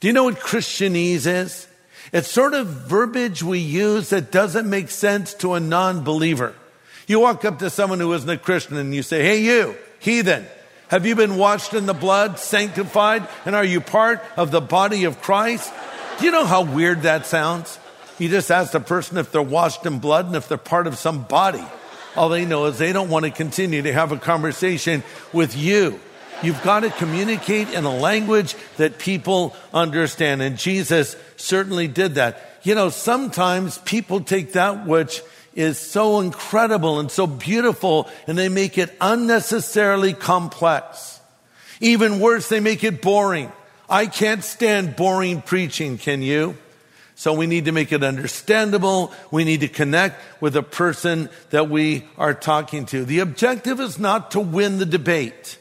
Do 0.00 0.06
you 0.06 0.12
know 0.12 0.24
what 0.24 0.38
Christianese 0.38 1.26
is? 1.26 1.66
It's 2.12 2.28
sort 2.28 2.52
of 2.52 2.66
verbiage 2.66 3.42
we 3.42 3.60
use 3.60 4.10
that 4.10 4.30
doesn't 4.30 4.68
make 4.68 4.90
sense 4.90 5.32
to 5.34 5.54
a 5.54 5.60
non-believer. 5.60 6.54
You 7.06 7.20
walk 7.20 7.46
up 7.46 7.60
to 7.60 7.70
someone 7.70 8.00
who 8.00 8.12
isn't 8.12 8.28
a 8.28 8.36
Christian 8.36 8.76
and 8.76 8.94
you 8.94 9.02
say, 9.02 9.22
Hey, 9.22 9.40
you, 9.40 9.76
heathen, 9.98 10.44
have 10.88 11.06
you 11.06 11.16
been 11.16 11.36
washed 11.36 11.72
in 11.72 11.86
the 11.86 11.94
blood, 11.94 12.38
sanctified, 12.38 13.26
and 13.46 13.56
are 13.56 13.64
you 13.64 13.80
part 13.80 14.22
of 14.36 14.50
the 14.50 14.60
body 14.60 15.04
of 15.04 15.22
Christ? 15.22 15.72
Do 16.22 16.26
you 16.26 16.32
know 16.32 16.46
how 16.46 16.62
weird 16.62 17.02
that 17.02 17.26
sounds? 17.26 17.80
You 18.16 18.28
just 18.28 18.48
ask 18.52 18.70
the 18.70 18.78
person 18.78 19.18
if 19.18 19.32
they're 19.32 19.42
washed 19.42 19.84
in 19.86 19.98
blood 19.98 20.26
and 20.26 20.36
if 20.36 20.46
they're 20.46 20.56
part 20.56 20.86
of 20.86 20.96
some 20.96 21.24
body. 21.24 21.64
All 22.14 22.28
they 22.28 22.44
know 22.44 22.66
is 22.66 22.78
they 22.78 22.92
don't 22.92 23.08
want 23.08 23.24
to 23.24 23.32
continue 23.32 23.82
to 23.82 23.92
have 23.92 24.12
a 24.12 24.16
conversation 24.16 25.02
with 25.32 25.56
you. 25.56 25.98
You've 26.40 26.62
got 26.62 26.84
to 26.84 26.90
communicate 26.90 27.70
in 27.70 27.82
a 27.82 27.92
language 27.92 28.54
that 28.76 29.00
people 29.00 29.56
understand. 29.74 30.42
And 30.42 30.56
Jesus 30.56 31.16
certainly 31.36 31.88
did 31.88 32.14
that. 32.14 32.40
You 32.62 32.76
know, 32.76 32.90
sometimes 32.90 33.78
people 33.78 34.20
take 34.20 34.52
that 34.52 34.86
which 34.86 35.22
is 35.56 35.76
so 35.76 36.20
incredible 36.20 37.00
and 37.00 37.10
so 37.10 37.26
beautiful 37.26 38.08
and 38.28 38.38
they 38.38 38.48
make 38.48 38.78
it 38.78 38.96
unnecessarily 39.00 40.12
complex. 40.12 41.18
Even 41.80 42.20
worse, 42.20 42.48
they 42.48 42.60
make 42.60 42.84
it 42.84 43.02
boring. 43.02 43.50
I 43.92 44.06
can't 44.06 44.42
stand 44.42 44.96
boring 44.96 45.42
preaching, 45.42 45.98
can 45.98 46.22
you? 46.22 46.56
So 47.14 47.34
we 47.34 47.46
need 47.46 47.66
to 47.66 47.72
make 47.72 47.92
it 47.92 48.02
understandable. 48.02 49.12
We 49.30 49.44
need 49.44 49.60
to 49.60 49.68
connect 49.68 50.18
with 50.40 50.54
the 50.54 50.62
person 50.62 51.28
that 51.50 51.68
we 51.68 52.04
are 52.16 52.32
talking 52.32 52.86
to. 52.86 53.04
The 53.04 53.18
objective 53.18 53.80
is 53.80 53.98
not 53.98 54.30
to 54.30 54.40
win 54.40 54.78
the 54.78 54.86
debate. 54.86 55.58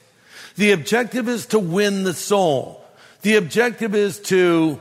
The 0.56 0.72
objective 0.72 1.28
is 1.28 1.48
to 1.48 1.60
win 1.60 2.06
the 2.06 2.14
soul. 2.14 2.82
The 3.22 3.36
objective 3.36 3.94
is 3.94 4.18
to 4.22 4.80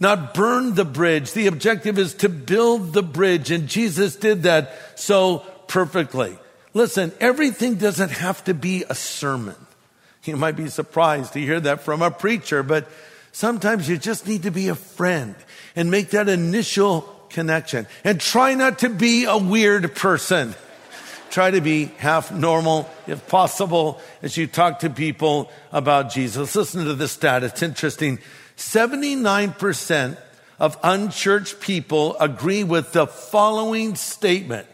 not 0.00 0.32
burn 0.32 0.74
the 0.74 0.86
bridge. 0.86 1.32
The 1.32 1.48
objective 1.48 1.98
is 1.98 2.14
to 2.14 2.30
build 2.30 2.94
the 2.94 3.02
bridge. 3.02 3.50
And 3.50 3.68
Jesus 3.68 4.16
did 4.16 4.44
that 4.44 4.98
so 4.98 5.40
perfectly. 5.68 6.38
Listen, 6.72 7.12
everything 7.20 7.74
doesn't 7.74 8.12
have 8.12 8.42
to 8.44 8.54
be 8.54 8.84
a 8.88 8.94
sermon. 8.94 9.65
You 10.26 10.36
might 10.36 10.56
be 10.56 10.68
surprised 10.68 11.34
to 11.34 11.40
hear 11.40 11.60
that 11.60 11.82
from 11.82 12.02
a 12.02 12.10
preacher, 12.10 12.62
but 12.62 12.88
sometimes 13.32 13.88
you 13.88 13.96
just 13.96 14.26
need 14.26 14.42
to 14.42 14.50
be 14.50 14.68
a 14.68 14.74
friend 14.74 15.34
and 15.74 15.90
make 15.90 16.10
that 16.10 16.28
initial 16.28 17.02
connection. 17.30 17.86
And 18.02 18.20
try 18.20 18.54
not 18.54 18.80
to 18.80 18.88
be 18.88 19.24
a 19.24 19.36
weird 19.36 19.94
person. 19.94 20.54
Try 21.30 21.50
to 21.50 21.60
be 21.60 21.86
half 21.98 22.32
normal, 22.32 22.88
if 23.06 23.28
possible, 23.28 24.00
as 24.22 24.36
you 24.36 24.46
talk 24.46 24.80
to 24.80 24.90
people 24.90 25.50
about 25.70 26.10
Jesus. 26.10 26.56
Listen 26.56 26.84
to 26.84 26.94
this 26.94 27.12
stat. 27.12 27.44
It's 27.44 27.62
interesting. 27.62 28.18
79% 28.56 30.16
of 30.58 30.78
unchurched 30.82 31.60
people 31.60 32.16
agree 32.18 32.64
with 32.64 32.92
the 32.92 33.06
following 33.06 33.96
statement. 33.96 34.66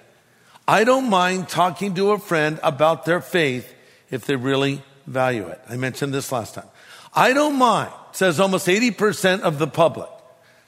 I 0.68 0.84
don't 0.84 1.10
mind 1.10 1.48
talking 1.48 1.94
to 1.96 2.12
a 2.12 2.18
friend 2.18 2.60
about 2.62 3.04
their 3.04 3.20
faith 3.20 3.74
if 4.10 4.24
they 4.26 4.36
really 4.36 4.82
value 5.06 5.46
it. 5.46 5.60
I 5.68 5.76
mentioned 5.76 6.12
this 6.14 6.32
last 6.32 6.54
time. 6.54 6.68
I 7.14 7.32
don't 7.32 7.56
mind, 7.56 7.92
says 8.12 8.40
almost 8.40 8.66
80% 8.66 9.40
of 9.40 9.58
the 9.58 9.66
public, 9.66 10.08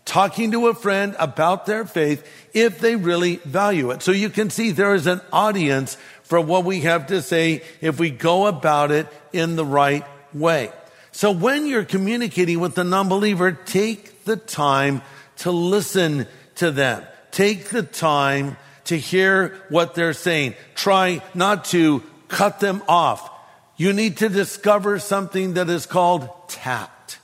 talking 0.04 0.50
to 0.52 0.68
a 0.68 0.74
friend 0.74 1.16
about 1.18 1.66
their 1.66 1.86
faith 1.86 2.26
if 2.52 2.78
they 2.78 2.96
really 2.96 3.36
value 3.36 3.90
it. 3.90 4.02
So 4.02 4.12
you 4.12 4.28
can 4.28 4.50
see 4.50 4.70
there 4.70 4.94
is 4.94 5.06
an 5.06 5.20
audience 5.32 5.96
for 6.22 6.40
what 6.40 6.64
we 6.64 6.80
have 6.80 7.06
to 7.08 7.22
say 7.22 7.62
if 7.80 7.98
we 7.98 8.10
go 8.10 8.46
about 8.46 8.90
it 8.90 9.06
in 9.32 9.56
the 9.56 9.64
right 9.64 10.04
way. 10.32 10.70
So 11.12 11.30
when 11.30 11.66
you're 11.66 11.84
communicating 11.84 12.60
with 12.60 12.74
the 12.74 12.84
non-believer, 12.84 13.52
take 13.52 14.24
the 14.24 14.36
time 14.36 15.00
to 15.38 15.50
listen 15.50 16.26
to 16.56 16.70
them. 16.70 17.02
Take 17.30 17.66
the 17.66 17.82
time 17.82 18.56
to 18.84 18.98
hear 18.98 19.56
what 19.68 19.94
they're 19.94 20.12
saying. 20.12 20.54
Try 20.74 21.22
not 21.34 21.66
to 21.66 22.02
cut 22.28 22.60
them 22.60 22.82
off. 22.88 23.30
You 23.76 23.92
need 23.92 24.18
to 24.18 24.28
discover 24.28 24.98
something 24.98 25.54
that 25.54 25.68
is 25.68 25.86
called 25.86 26.28
tact. 26.48 27.18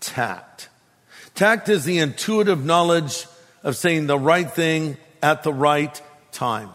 Tact. 0.00 0.68
Tact 1.34 1.68
is 1.68 1.84
the 1.84 1.98
intuitive 1.98 2.64
knowledge 2.64 3.26
of 3.62 3.76
saying 3.76 4.06
the 4.06 4.18
right 4.18 4.50
thing 4.50 4.96
at 5.22 5.42
the 5.42 5.52
right 5.52 6.00
time. 6.32 6.70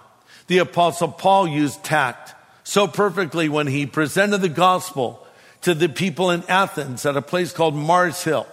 The 0.47 0.59
apostle 0.59 1.07
Paul 1.07 1.47
used 1.47 1.83
tact 1.83 2.33
so 2.63 2.87
perfectly 2.87 3.47
when 3.47 3.67
he 3.67 3.85
presented 3.85 4.39
the 4.39 4.49
gospel 4.49 5.25
to 5.61 5.73
the 5.73 5.89
people 5.89 6.31
in 6.31 6.43
Athens 6.49 7.05
at 7.05 7.17
a 7.17 7.21
place 7.21 7.51
called 7.51 7.75
Mars 7.75 8.23
Hill. 8.23 8.47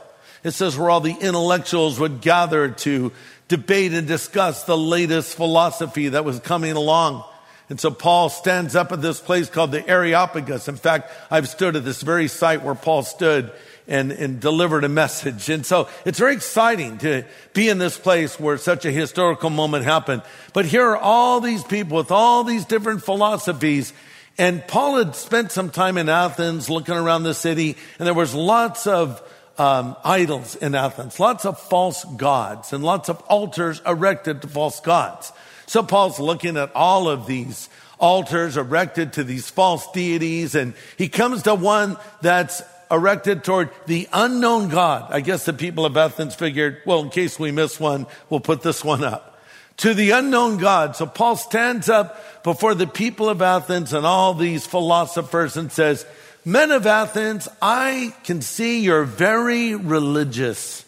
It 0.44 0.52
says 0.52 0.76
where 0.76 0.90
all 0.90 1.00
the 1.00 1.16
intellectuals 1.20 2.00
would 2.00 2.20
gather 2.20 2.68
to 2.68 3.12
debate 3.48 3.92
and 3.92 4.06
discuss 4.06 4.64
the 4.64 4.76
latest 4.76 5.36
philosophy 5.36 6.08
that 6.08 6.24
was 6.24 6.40
coming 6.40 6.72
along. 6.72 7.24
And 7.68 7.80
so 7.80 7.90
Paul 7.90 8.28
stands 8.28 8.76
up 8.76 8.92
at 8.92 9.00
this 9.00 9.20
place 9.20 9.48
called 9.48 9.72
the 9.72 9.88
Areopagus. 9.88 10.68
In 10.68 10.76
fact, 10.76 11.10
I've 11.30 11.48
stood 11.48 11.76
at 11.76 11.84
this 11.84 12.02
very 12.02 12.28
site 12.28 12.62
where 12.62 12.74
Paul 12.74 13.02
stood 13.02 13.52
and, 13.88 14.12
and 14.12 14.40
delivered 14.40 14.84
a 14.84 14.88
message. 14.88 15.48
And 15.48 15.64
so 15.64 15.88
it's 16.04 16.18
very 16.18 16.34
exciting 16.34 16.98
to 16.98 17.24
be 17.54 17.68
in 17.68 17.78
this 17.78 17.98
place 17.98 18.38
where 18.38 18.58
such 18.58 18.84
a 18.84 18.90
historical 18.90 19.50
moment 19.50 19.84
happened. 19.84 20.22
But 20.52 20.66
here 20.66 20.86
are 20.86 20.98
all 20.98 21.40
these 21.40 21.64
people 21.64 21.96
with 21.96 22.10
all 22.10 22.44
these 22.44 22.64
different 22.64 23.02
philosophies 23.02 23.92
and 24.38 24.66
Paul 24.66 24.96
had 24.96 25.14
spent 25.14 25.52
some 25.52 25.70
time 25.70 25.98
in 25.98 26.08
Athens 26.08 26.70
looking 26.70 26.94
around 26.94 27.24
the 27.24 27.34
city, 27.34 27.76
and 27.98 28.06
there 28.06 28.14
was 28.14 28.34
lots 28.34 28.86
of 28.86 29.22
um, 29.58 29.94
idols 30.04 30.56
in 30.56 30.74
Athens, 30.74 31.20
lots 31.20 31.44
of 31.44 31.60
false 31.60 32.04
gods, 32.04 32.72
and 32.72 32.82
lots 32.82 33.08
of 33.10 33.20
altars 33.28 33.82
erected 33.86 34.42
to 34.42 34.48
false 34.48 34.80
gods. 34.80 35.32
So 35.66 35.82
Paul's 35.82 36.20
looking 36.20 36.56
at 36.56 36.74
all 36.74 37.08
of 37.08 37.26
these 37.26 37.68
altars 37.98 38.56
erected 38.56 39.14
to 39.14 39.24
these 39.24 39.48
false 39.48 39.90
deities, 39.92 40.54
and 40.54 40.74
he 40.98 41.08
comes 41.08 41.42
to 41.44 41.54
one 41.54 41.96
that's 42.20 42.62
erected 42.90 43.44
toward 43.44 43.70
the 43.86 44.08
unknown 44.12 44.68
God. 44.68 45.10
I 45.10 45.20
guess 45.20 45.44
the 45.44 45.52
people 45.52 45.86
of 45.86 45.96
Athens 45.96 46.34
figured, 46.34 46.82
well, 46.84 47.00
in 47.00 47.10
case 47.10 47.38
we 47.38 47.50
miss 47.50 47.80
one, 47.80 48.06
we'll 48.28 48.40
put 48.40 48.62
this 48.62 48.84
one 48.84 49.02
up 49.02 49.32
to 49.78 49.94
the 49.94 50.10
unknown 50.10 50.58
God. 50.58 50.96
So 50.96 51.06
Paul 51.06 51.36
stands 51.36 51.88
up 51.88 52.42
before 52.44 52.74
the 52.74 52.86
people 52.86 53.28
of 53.28 53.42
Athens 53.42 53.92
and 53.92 54.04
all 54.04 54.34
these 54.34 54.66
philosophers 54.66 55.56
and 55.56 55.72
says, 55.72 56.06
Men 56.44 56.72
of 56.72 56.86
Athens, 56.86 57.48
I 57.60 58.14
can 58.24 58.42
see 58.42 58.80
you're 58.80 59.04
very 59.04 59.74
religious. 59.74 60.84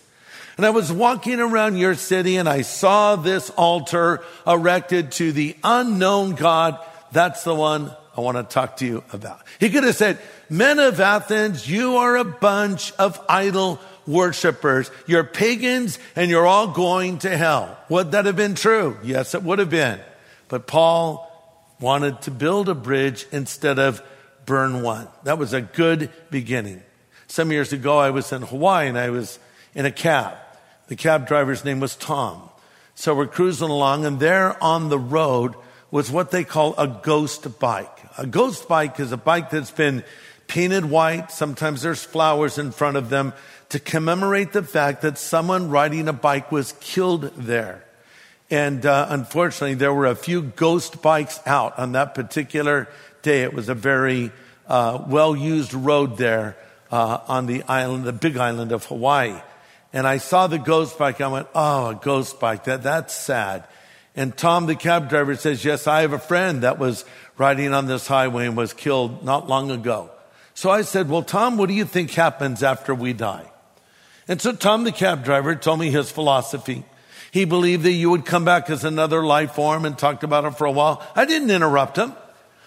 And 0.56 0.64
I 0.64 0.70
was 0.70 0.92
walking 0.92 1.40
around 1.40 1.76
your 1.76 1.94
city 1.94 2.36
and 2.36 2.48
I 2.48 2.62
saw 2.62 3.16
this 3.16 3.50
altar 3.50 4.22
erected 4.46 5.12
to 5.12 5.32
the 5.32 5.56
unknown 5.64 6.34
God. 6.34 6.78
That's 7.12 7.42
the 7.44 7.54
one 7.54 7.90
I 8.16 8.20
want 8.20 8.36
to 8.36 8.44
talk 8.44 8.76
to 8.76 8.86
you 8.86 9.02
about. 9.12 9.42
He 9.58 9.70
could 9.70 9.84
have 9.84 9.96
said, 9.96 10.18
Men 10.48 10.78
of 10.78 11.00
Athens, 11.00 11.68
you 11.68 11.96
are 11.96 12.16
a 12.16 12.24
bunch 12.24 12.92
of 12.92 13.20
idol 13.28 13.80
worshipers. 14.06 14.90
You're 15.06 15.24
pagans 15.24 15.98
and 16.14 16.30
you're 16.30 16.46
all 16.46 16.68
going 16.68 17.18
to 17.18 17.36
hell. 17.36 17.76
Would 17.88 18.12
that 18.12 18.26
have 18.26 18.36
been 18.36 18.54
true? 18.54 18.96
Yes, 19.02 19.34
it 19.34 19.42
would 19.42 19.58
have 19.58 19.70
been. 19.70 19.98
But 20.48 20.68
Paul 20.68 21.30
wanted 21.80 22.22
to 22.22 22.30
build 22.30 22.68
a 22.68 22.74
bridge 22.74 23.26
instead 23.32 23.80
of 23.80 24.02
burn 24.46 24.82
one. 24.82 25.08
That 25.24 25.38
was 25.38 25.52
a 25.52 25.60
good 25.60 26.10
beginning. 26.30 26.82
Some 27.26 27.50
years 27.50 27.72
ago, 27.72 27.98
I 27.98 28.10
was 28.10 28.30
in 28.30 28.42
Hawaii 28.42 28.88
and 28.88 28.98
I 28.98 29.10
was 29.10 29.38
in 29.74 29.86
a 29.86 29.90
cab. 29.90 30.36
The 30.88 30.96
cab 30.96 31.26
driver's 31.26 31.64
name 31.64 31.80
was 31.80 31.96
Tom. 31.96 32.48
So 32.94 33.14
we're 33.14 33.26
cruising 33.26 33.70
along 33.70 34.04
and 34.04 34.20
there 34.20 34.62
on 34.62 34.88
the 34.88 34.98
road 34.98 35.54
was 35.90 36.10
what 36.10 36.30
they 36.30 36.44
call 36.44 36.74
a 36.76 36.86
ghost 36.86 37.58
bike. 37.58 37.98
A 38.18 38.26
ghost 38.26 38.68
bike 38.68 39.00
is 39.00 39.12
a 39.12 39.16
bike 39.16 39.50
that's 39.50 39.70
been 39.70 40.04
painted 40.46 40.84
white. 40.84 41.30
Sometimes 41.30 41.82
there's 41.82 42.04
flowers 42.04 42.58
in 42.58 42.70
front 42.70 42.96
of 42.96 43.08
them 43.08 43.32
to 43.70 43.78
commemorate 43.78 44.52
the 44.52 44.62
fact 44.62 45.02
that 45.02 45.18
someone 45.18 45.70
riding 45.70 46.06
a 46.08 46.12
bike 46.12 46.52
was 46.52 46.72
killed 46.80 47.32
there. 47.36 47.84
And 48.50 48.84
uh, 48.84 49.06
unfortunately, 49.08 49.74
there 49.74 49.92
were 49.92 50.06
a 50.06 50.14
few 50.14 50.42
ghost 50.42 51.00
bikes 51.00 51.40
out 51.46 51.78
on 51.78 51.92
that 51.92 52.14
particular 52.14 52.88
day. 53.22 53.42
It 53.42 53.54
was 53.54 53.68
a 53.68 53.74
very 53.74 54.30
uh, 54.68 55.02
well 55.08 55.34
used 55.34 55.72
road 55.72 56.18
there 56.18 56.56
uh, 56.90 57.18
on 57.26 57.46
the 57.46 57.62
island, 57.64 58.04
the 58.04 58.12
big 58.12 58.36
island 58.36 58.70
of 58.70 58.84
Hawaii. 58.84 59.40
And 59.94 60.08
I 60.08 60.18
saw 60.18 60.48
the 60.48 60.58
ghost 60.58 60.98
bike. 60.98 61.20
I 61.20 61.28
went, 61.28 61.46
oh, 61.54 61.90
a 61.90 61.94
ghost 61.94 62.40
bike. 62.40 62.64
That, 62.64 62.82
that's 62.82 63.14
sad. 63.14 63.64
And 64.16 64.36
Tom, 64.36 64.66
the 64.66 64.74
cab 64.74 65.08
driver, 65.08 65.36
says, 65.36 65.64
yes, 65.64 65.86
I 65.86 66.02
have 66.02 66.12
a 66.12 66.18
friend 66.18 66.62
that 66.62 66.80
was 66.80 67.04
riding 67.38 67.72
on 67.72 67.86
this 67.86 68.08
highway 68.08 68.46
and 68.46 68.56
was 68.56 68.72
killed 68.72 69.24
not 69.24 69.48
long 69.48 69.70
ago. 69.70 70.10
So 70.52 70.68
I 70.68 70.82
said, 70.82 71.08
well, 71.08 71.22
Tom, 71.22 71.56
what 71.56 71.68
do 71.68 71.74
you 71.74 71.84
think 71.84 72.10
happens 72.10 72.64
after 72.64 72.92
we 72.92 73.12
die? 73.12 73.48
And 74.26 74.42
so 74.42 74.52
Tom, 74.52 74.82
the 74.82 74.92
cab 74.92 75.24
driver, 75.24 75.54
told 75.54 75.78
me 75.78 75.90
his 75.90 76.10
philosophy. 76.10 76.84
He 77.30 77.44
believed 77.44 77.84
that 77.84 77.92
you 77.92 78.10
would 78.10 78.24
come 78.24 78.44
back 78.44 78.70
as 78.70 78.84
another 78.84 79.24
life 79.24 79.52
form 79.52 79.84
and 79.84 79.96
talked 79.96 80.24
about 80.24 80.44
it 80.44 80.58
for 80.58 80.66
a 80.66 80.72
while. 80.72 81.06
I 81.14 81.24
didn't 81.24 81.50
interrupt 81.50 81.96
him. 81.98 82.14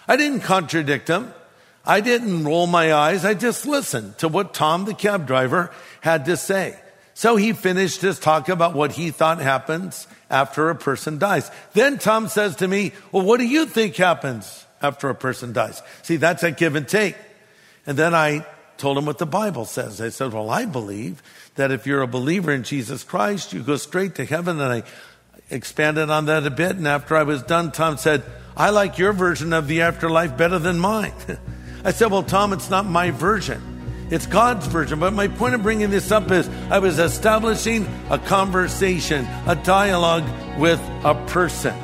I 0.06 0.16
didn't 0.16 0.40
contradict 0.40 1.08
him. 1.08 1.32
I 1.84 2.00
didn't 2.00 2.44
roll 2.44 2.66
my 2.66 2.92
eyes. 2.94 3.26
I 3.26 3.34
just 3.34 3.66
listened 3.66 4.16
to 4.18 4.28
what 4.28 4.54
Tom, 4.54 4.86
the 4.86 4.94
cab 4.94 5.26
driver, 5.26 5.70
had 6.00 6.24
to 6.26 6.36
say. 6.36 6.78
So 7.18 7.34
he 7.34 7.52
finished 7.52 8.00
his 8.00 8.20
talk 8.20 8.48
about 8.48 8.74
what 8.74 8.92
he 8.92 9.10
thought 9.10 9.40
happens 9.40 10.06
after 10.30 10.70
a 10.70 10.76
person 10.76 11.18
dies. 11.18 11.50
Then 11.72 11.98
Tom 11.98 12.28
says 12.28 12.54
to 12.56 12.68
me, 12.68 12.92
well, 13.10 13.24
what 13.24 13.40
do 13.40 13.44
you 13.44 13.66
think 13.66 13.96
happens 13.96 14.64
after 14.80 15.08
a 15.08 15.16
person 15.16 15.52
dies? 15.52 15.82
See, 16.02 16.14
that's 16.14 16.44
a 16.44 16.52
give 16.52 16.76
and 16.76 16.86
take. 16.86 17.16
And 17.88 17.98
then 17.98 18.14
I 18.14 18.46
told 18.76 18.98
him 18.98 19.04
what 19.04 19.18
the 19.18 19.26
Bible 19.26 19.64
says. 19.64 20.00
I 20.00 20.10
said, 20.10 20.32
well, 20.32 20.48
I 20.48 20.64
believe 20.64 21.20
that 21.56 21.72
if 21.72 21.88
you're 21.88 22.02
a 22.02 22.06
believer 22.06 22.52
in 22.52 22.62
Jesus 22.62 23.02
Christ, 23.02 23.52
you 23.52 23.64
go 23.64 23.74
straight 23.74 24.14
to 24.14 24.24
heaven. 24.24 24.60
And 24.60 24.72
I 24.72 24.82
expanded 25.50 26.10
on 26.10 26.26
that 26.26 26.46
a 26.46 26.50
bit. 26.50 26.76
And 26.76 26.86
after 26.86 27.16
I 27.16 27.24
was 27.24 27.42
done, 27.42 27.72
Tom 27.72 27.96
said, 27.96 28.22
I 28.56 28.70
like 28.70 28.96
your 28.96 29.12
version 29.12 29.52
of 29.52 29.66
the 29.66 29.82
afterlife 29.82 30.36
better 30.36 30.60
than 30.60 30.78
mine. 30.78 31.14
I 31.84 31.90
said, 31.90 32.12
Well, 32.12 32.22
Tom, 32.22 32.52
it's 32.52 32.70
not 32.70 32.86
my 32.86 33.10
version. 33.10 33.67
It's 34.10 34.26
God's 34.26 34.66
version. 34.66 34.98
But 35.00 35.12
my 35.12 35.28
point 35.28 35.54
of 35.54 35.62
bringing 35.62 35.90
this 35.90 36.10
up 36.10 36.30
is 36.30 36.48
I 36.70 36.78
was 36.78 36.98
establishing 36.98 37.86
a 38.10 38.18
conversation, 38.18 39.26
a 39.46 39.54
dialogue 39.54 40.24
with 40.58 40.80
a 41.04 41.14
person. 41.26 41.74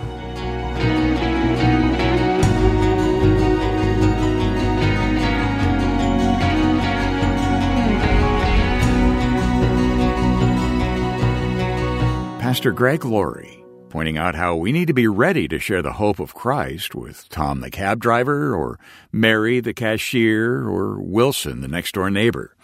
Pastor 12.41 12.73
Greg 12.73 13.05
Laurie, 13.05 13.64
pointing 13.95 14.19
out 14.19 14.35
how 14.35 14.57
we 14.57 14.73
need 14.73 14.89
to 14.89 14.93
be 14.93 15.07
ready 15.07 15.47
to 15.47 15.57
share 15.57 15.81
the 15.81 15.93
hope 15.93 16.19
of 16.19 16.35
Christ 16.35 16.97
with 16.97 17.29
Tom 17.29 17.61
the 17.61 17.71
cab 17.71 18.01
driver, 18.01 18.53
or 18.53 18.77
Mary 19.13 19.61
the 19.61 19.73
cashier, 19.73 20.67
or 20.67 21.01
Wilson 21.01 21.61
the 21.61 21.69
next 21.69 21.93
door 21.93 22.11
neighbor. 22.11 22.57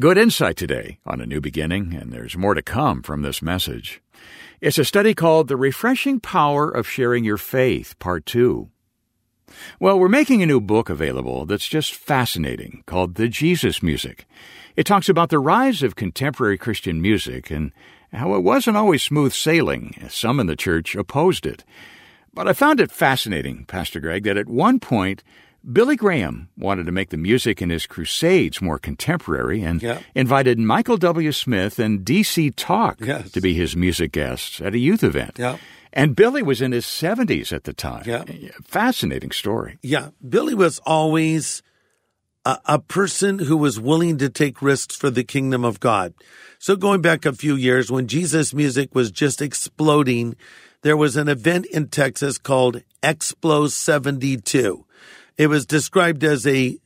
Good 0.00 0.18
insight 0.18 0.56
today 0.56 0.98
on 1.06 1.20
a 1.20 1.26
new 1.26 1.40
beginning, 1.40 1.94
and 1.94 2.12
there's 2.12 2.36
more 2.36 2.54
to 2.54 2.60
come 2.60 3.04
from 3.04 3.22
this 3.22 3.40
message. 3.40 4.02
It's 4.60 4.76
a 4.76 4.84
study 4.84 5.14
called 5.14 5.46
The 5.46 5.56
Refreshing 5.56 6.18
Power 6.18 6.68
of 6.68 6.88
Sharing 6.88 7.22
Your 7.22 7.38
Faith, 7.38 7.96
Part 8.00 8.26
2. 8.26 8.68
Well, 9.80 9.98
we're 9.98 10.08
making 10.08 10.42
a 10.42 10.46
new 10.46 10.60
book 10.60 10.88
available 10.90 11.46
that's 11.46 11.68
just 11.68 11.94
fascinating 11.94 12.82
called 12.86 13.14
The 13.16 13.28
Jesus 13.28 13.82
Music. 13.82 14.26
It 14.76 14.84
talks 14.86 15.08
about 15.08 15.28
the 15.30 15.38
rise 15.38 15.82
of 15.82 15.96
contemporary 15.96 16.58
Christian 16.58 17.00
music 17.00 17.50
and 17.50 17.72
how 18.12 18.34
it 18.34 18.40
wasn't 18.42 18.76
always 18.76 19.02
smooth 19.02 19.32
sailing, 19.32 19.96
as 20.00 20.14
some 20.14 20.40
in 20.40 20.46
the 20.46 20.56
church 20.56 20.94
opposed 20.94 21.46
it. 21.46 21.64
But 22.32 22.48
I 22.48 22.52
found 22.52 22.80
it 22.80 22.90
fascinating, 22.90 23.64
Pastor 23.66 24.00
Greg, 24.00 24.24
that 24.24 24.36
at 24.36 24.48
one 24.48 24.80
point, 24.80 25.22
Billy 25.72 25.96
Graham 25.96 26.48
wanted 26.58 26.84
to 26.86 26.92
make 26.92 27.10
the 27.10 27.16
music 27.16 27.62
in 27.62 27.70
his 27.70 27.86
crusades 27.86 28.60
more 28.60 28.78
contemporary 28.78 29.62
and 29.62 29.80
Yeah. 29.82 30.00
invited 30.14 30.58
Michael 30.58 30.96
W. 30.98 31.32
Smith 31.32 31.78
and 31.78 32.04
DC 32.04 32.50
Talk 32.50 32.98
Yes. 33.00 33.30
to 33.32 33.40
be 33.40 33.54
his 33.54 33.74
music 33.76 34.12
guests 34.12 34.60
at 34.60 34.74
a 34.74 34.78
youth 34.78 35.02
event. 35.04 35.36
Yeah. 35.38 35.56
And 35.94 36.16
Billy 36.16 36.42
was 36.42 36.60
in 36.60 36.72
his 36.72 36.84
70s 36.84 37.52
at 37.52 37.64
the 37.64 37.72
time. 37.72 38.02
Yeah. 38.04 38.24
Fascinating 38.64 39.30
story. 39.30 39.78
Yeah, 39.80 40.08
Billy 40.28 40.54
was 40.54 40.80
always 40.80 41.62
a, 42.44 42.58
a 42.66 42.78
person 42.80 43.38
who 43.38 43.56
was 43.56 43.78
willing 43.78 44.18
to 44.18 44.28
take 44.28 44.60
risks 44.60 44.96
for 44.96 45.08
the 45.08 45.22
kingdom 45.22 45.64
of 45.64 45.78
God. 45.78 46.12
So 46.58 46.74
going 46.74 47.00
back 47.00 47.24
a 47.24 47.32
few 47.32 47.54
years 47.54 47.92
when 47.92 48.08
Jesus 48.08 48.52
music 48.52 48.92
was 48.94 49.12
just 49.12 49.40
exploding, 49.40 50.34
there 50.82 50.96
was 50.96 51.16
an 51.16 51.28
event 51.28 51.66
in 51.66 51.88
Texas 51.88 52.38
called 52.38 52.82
Explo 53.02 53.70
72. 53.70 54.84
It 55.38 55.46
was 55.46 55.64
described 55.64 56.24
as 56.24 56.44
a 56.46 56.76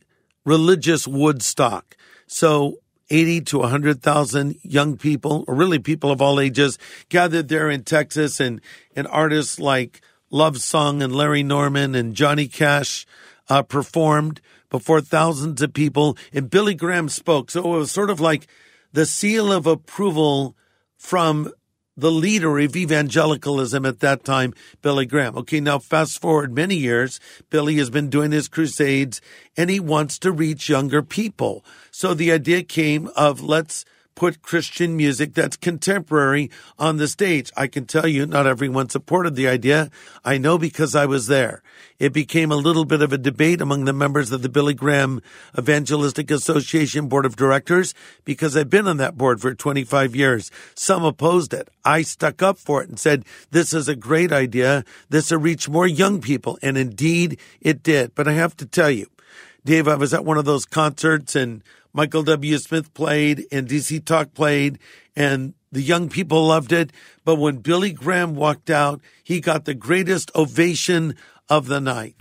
religious 0.45 1.09
Woodstock. 1.09 1.97
So 2.27 2.79
80 3.11 3.41
to 3.43 3.59
100,000 3.59 4.57
young 4.63 4.97
people, 4.97 5.45
or 5.49 5.55
really 5.55 5.79
people 5.79 6.11
of 6.11 6.21
all 6.21 6.41
ages, 6.41 6.79
gathered 7.09 7.49
there 7.49 7.71
in 7.71 7.85
Texas 7.85 8.41
and, 8.41 8.61
and 8.95 9.07
artists 9.09 9.59
like 9.59 10.01
Love 10.31 10.59
Song 10.59 11.03
and 11.03 11.15
Larry 11.15 11.43
Norman 11.43 11.95
and 11.95 12.15
Johnny 12.15 12.49
Cash 12.49 13.07
uh, 13.49 13.63
performed 13.63 14.41
before 14.71 15.01
thousands 15.01 15.63
of 15.63 15.73
people 15.73 16.17
and 16.33 16.51
Billy 16.51 16.75
Graham 16.75 17.09
spoke. 17.09 17.51
So 17.51 17.75
it 17.75 17.79
was 17.79 17.91
sort 17.91 18.11
of 18.11 18.21
like 18.21 18.47
the 18.93 19.07
seal 19.07 19.53
of 19.53 19.67
approval 19.67 20.55
from 20.97 21.53
the 21.99 22.13
leader 22.13 22.61
of 22.61 22.77
evangelicalism 22.77 23.85
at 23.85 23.99
that 23.99 24.23
time, 24.23 24.55
Billy 24.83 25.05
Graham. 25.05 25.37
Okay, 25.37 25.59
now 25.59 25.81
fast 25.81 26.21
forward 26.21 26.55
many 26.55 26.77
years, 26.77 27.19
Billy 27.51 27.77
has 27.79 27.91
been 27.91 28.09
doing 28.09 28.31
his 28.31 28.47
crusades 28.47 29.21
and 29.57 29.69
he 29.69 29.81
wants 29.81 30.17
to 30.21 30.31
reach 30.31 30.69
younger 30.69 31.03
people. 31.03 31.65
So 31.91 32.15
the 32.15 32.31
idea 32.31 32.63
came 32.63 33.11
of 33.17 33.43
let's 33.43 33.85
put 34.19 34.43
Christian 34.43 34.97
music 34.97 35.33
that's 35.33 35.57
contemporary 35.57 36.51
on 36.77 36.97
the 36.97 37.07
stage. 37.07 37.53
I 37.57 37.69
can 37.69 37.87
tell 37.87 38.09
you 38.09 38.27
not 38.27 38.49
everyone 38.49 38.89
supported 38.89 39.37
the 39.37 39.47
idea. 39.47 39.93
I 40.25 40.39
know 40.39 40.59
because 40.59 40.97
I 40.97 41.07
was 41.07 41.29
there. 41.29 41.63
It 42.01 42.13
became 42.13 42.51
a 42.51 42.57
little 42.57 42.85
bit 42.85 43.01
of 43.01 43.13
a 43.13 43.19
debate 43.19 43.61
among 43.61 43.85
the 43.85 43.93
members 43.93 44.33
of 44.33 44.43
the 44.43 44.49
Billy 44.49 44.75
Graham 44.75 45.23
Evangelistic 45.57 46.33
Association 46.33 47.07
Board 47.07 47.27
of 47.27 47.37
Directors 47.37 47.95
because 48.25 48.57
I've 48.57 48.69
been 48.69 48.89
on 48.89 48.97
that 48.97 49.17
board 49.17 49.41
for 49.41 49.55
25 49.55 50.17
years. 50.17 50.51
Some 50.75 51.05
opposed 51.05 51.55
it. 51.55 51.69
I 51.85 52.03
stuck 52.03 52.43
up 52.43 52.59
for 52.59 52.83
it 52.83 52.89
and 52.89 52.99
said, 52.99 53.25
this 53.53 53.73
is 53.73 53.87
a 53.87 53.95
great 53.95 54.33
idea. 54.33 54.85
This 55.09 55.31
will 55.31 55.39
reach 55.39 55.69
more 55.69 55.87
young 55.87 56.21
people. 56.21 56.59
And 56.61 56.77
indeed 56.77 57.39
it 57.61 57.85
did. 57.85 58.17
But 58.17 58.27
I 58.27 58.33
have 58.33 58.57
to 58.57 58.67
tell 58.67 58.91
you, 58.91 59.07
Dave, 59.65 59.87
I 59.87 59.95
was 59.95 60.13
at 60.13 60.25
one 60.25 60.39
of 60.39 60.45
those 60.45 60.65
concerts 60.65 61.37
and 61.37 61.63
Michael 61.99 62.23
W. 62.23 62.59
Smith 62.59 62.95
played 62.95 63.47
and 63.51 63.67
DC 63.67 64.05
Talk 64.05 64.33
played 64.33 64.79
and 65.17 65.55
the 65.73 65.83
young 65.83 66.09
people 66.09 66.47
loved 66.47 66.73
it. 66.73 66.93
But 67.25 67.41
when 67.41 67.57
Billy 67.57 67.91
Graham 67.91 68.37
walked 68.37 68.71
out, 68.71 69.01
he 69.25 69.41
got 69.41 69.65
the 69.65 69.75
greatest 69.75 70.31
ovation 70.37 71.17
of 71.49 71.67
the 71.67 71.81
night. 71.81 72.15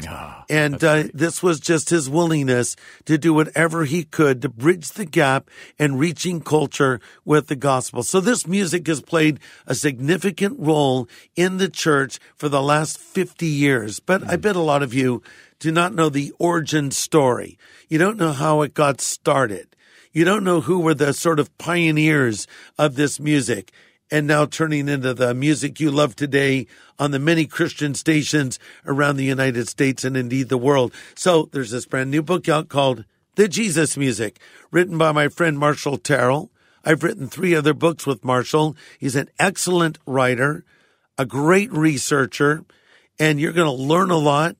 and 0.50 0.84
uh, 0.84 1.04
this 1.14 1.44
was 1.44 1.60
just 1.60 1.92
his 1.92 2.10
willingness 2.10 2.76
to 3.06 3.20
do 3.20 3.36
whatever 3.36 3.86
he 3.86 4.04
could 4.04 4.42
to 4.42 4.50
bridge 4.50 4.90
the 4.94 5.06
gap 5.06 5.48
and 5.78 6.00
reaching 6.00 6.42
culture 6.42 7.00
with 7.24 7.46
the 7.46 7.56
gospel. 7.56 8.02
So 8.02 8.20
this 8.20 8.48
music 8.48 8.88
has 8.88 9.02
played 9.02 9.40
a 9.68 9.76
significant 9.76 10.58
role 10.60 11.08
in 11.36 11.58
the 11.58 11.70
church 11.70 12.18
for 12.36 12.50
the 12.50 12.64
last 12.64 12.98
50 12.98 13.46
years. 13.46 14.00
But 14.00 14.28
I 14.28 14.38
bet 14.38 14.56
a 14.56 14.62
lot 14.62 14.82
of 14.82 14.96
you 14.96 15.22
do 15.60 15.72
not 15.72 15.94
know 15.94 16.10
the 16.10 16.34
origin 16.40 16.92
story. 16.92 17.58
You 17.90 17.98
don't 17.98 18.18
know 18.18 18.32
how 18.32 18.62
it 18.62 18.74
got 18.74 19.02
started. 19.02 19.76
You 20.12 20.26
don't 20.26 20.44
know 20.44 20.62
who 20.62 20.80
were 20.80 20.94
the 20.94 21.14
sort 21.14 21.40
of 21.40 21.56
pioneers 21.58 22.48
of 22.78 22.96
this 22.96 23.20
music 23.20 23.72
and 24.10 24.26
now 24.26 24.46
turning 24.46 24.88
into 24.88 25.14
the 25.14 25.34
music 25.34 25.80
you 25.80 25.92
love 25.92 26.16
today 26.16 26.68
on 26.98 27.12
the 27.12 27.20
many 27.20 27.46
Christian 27.46 27.94
stations 27.94 28.58
around 28.86 29.18
the 29.18 29.26
United 29.26 29.68
States 29.68 30.04
and 30.04 30.16
indeed 30.16 30.50
the 30.50 30.58
world. 30.58 30.94
So 31.16 31.50
there's 31.52 31.72
this 31.72 31.86
brand 31.86 32.10
new 32.10 32.24
book 32.24 32.48
out 32.48 32.70
called 32.70 33.06
The 33.36 33.48
Jesus 33.48 33.98
Music, 33.98 34.40
written 34.72 34.98
by 34.98 35.12
my 35.12 35.28
friend 35.28 35.60
Marshall 35.60 35.98
Terrill. 35.98 36.50
I've 36.86 37.04
written 37.04 37.28
three 37.28 37.54
other 37.54 37.74
books 37.74 38.06
with 38.08 38.24
Marshall. 38.24 38.78
He's 38.98 39.16
an 39.16 39.30
excellent 39.38 39.98
writer, 40.06 40.64
a 41.18 41.26
great 41.26 41.72
researcher, 41.72 42.64
and 43.20 43.40
you're 43.40 43.52
going 43.52 43.68
to 43.68 43.84
learn 43.84 44.10
a 44.10 44.18
lot. 44.18 44.56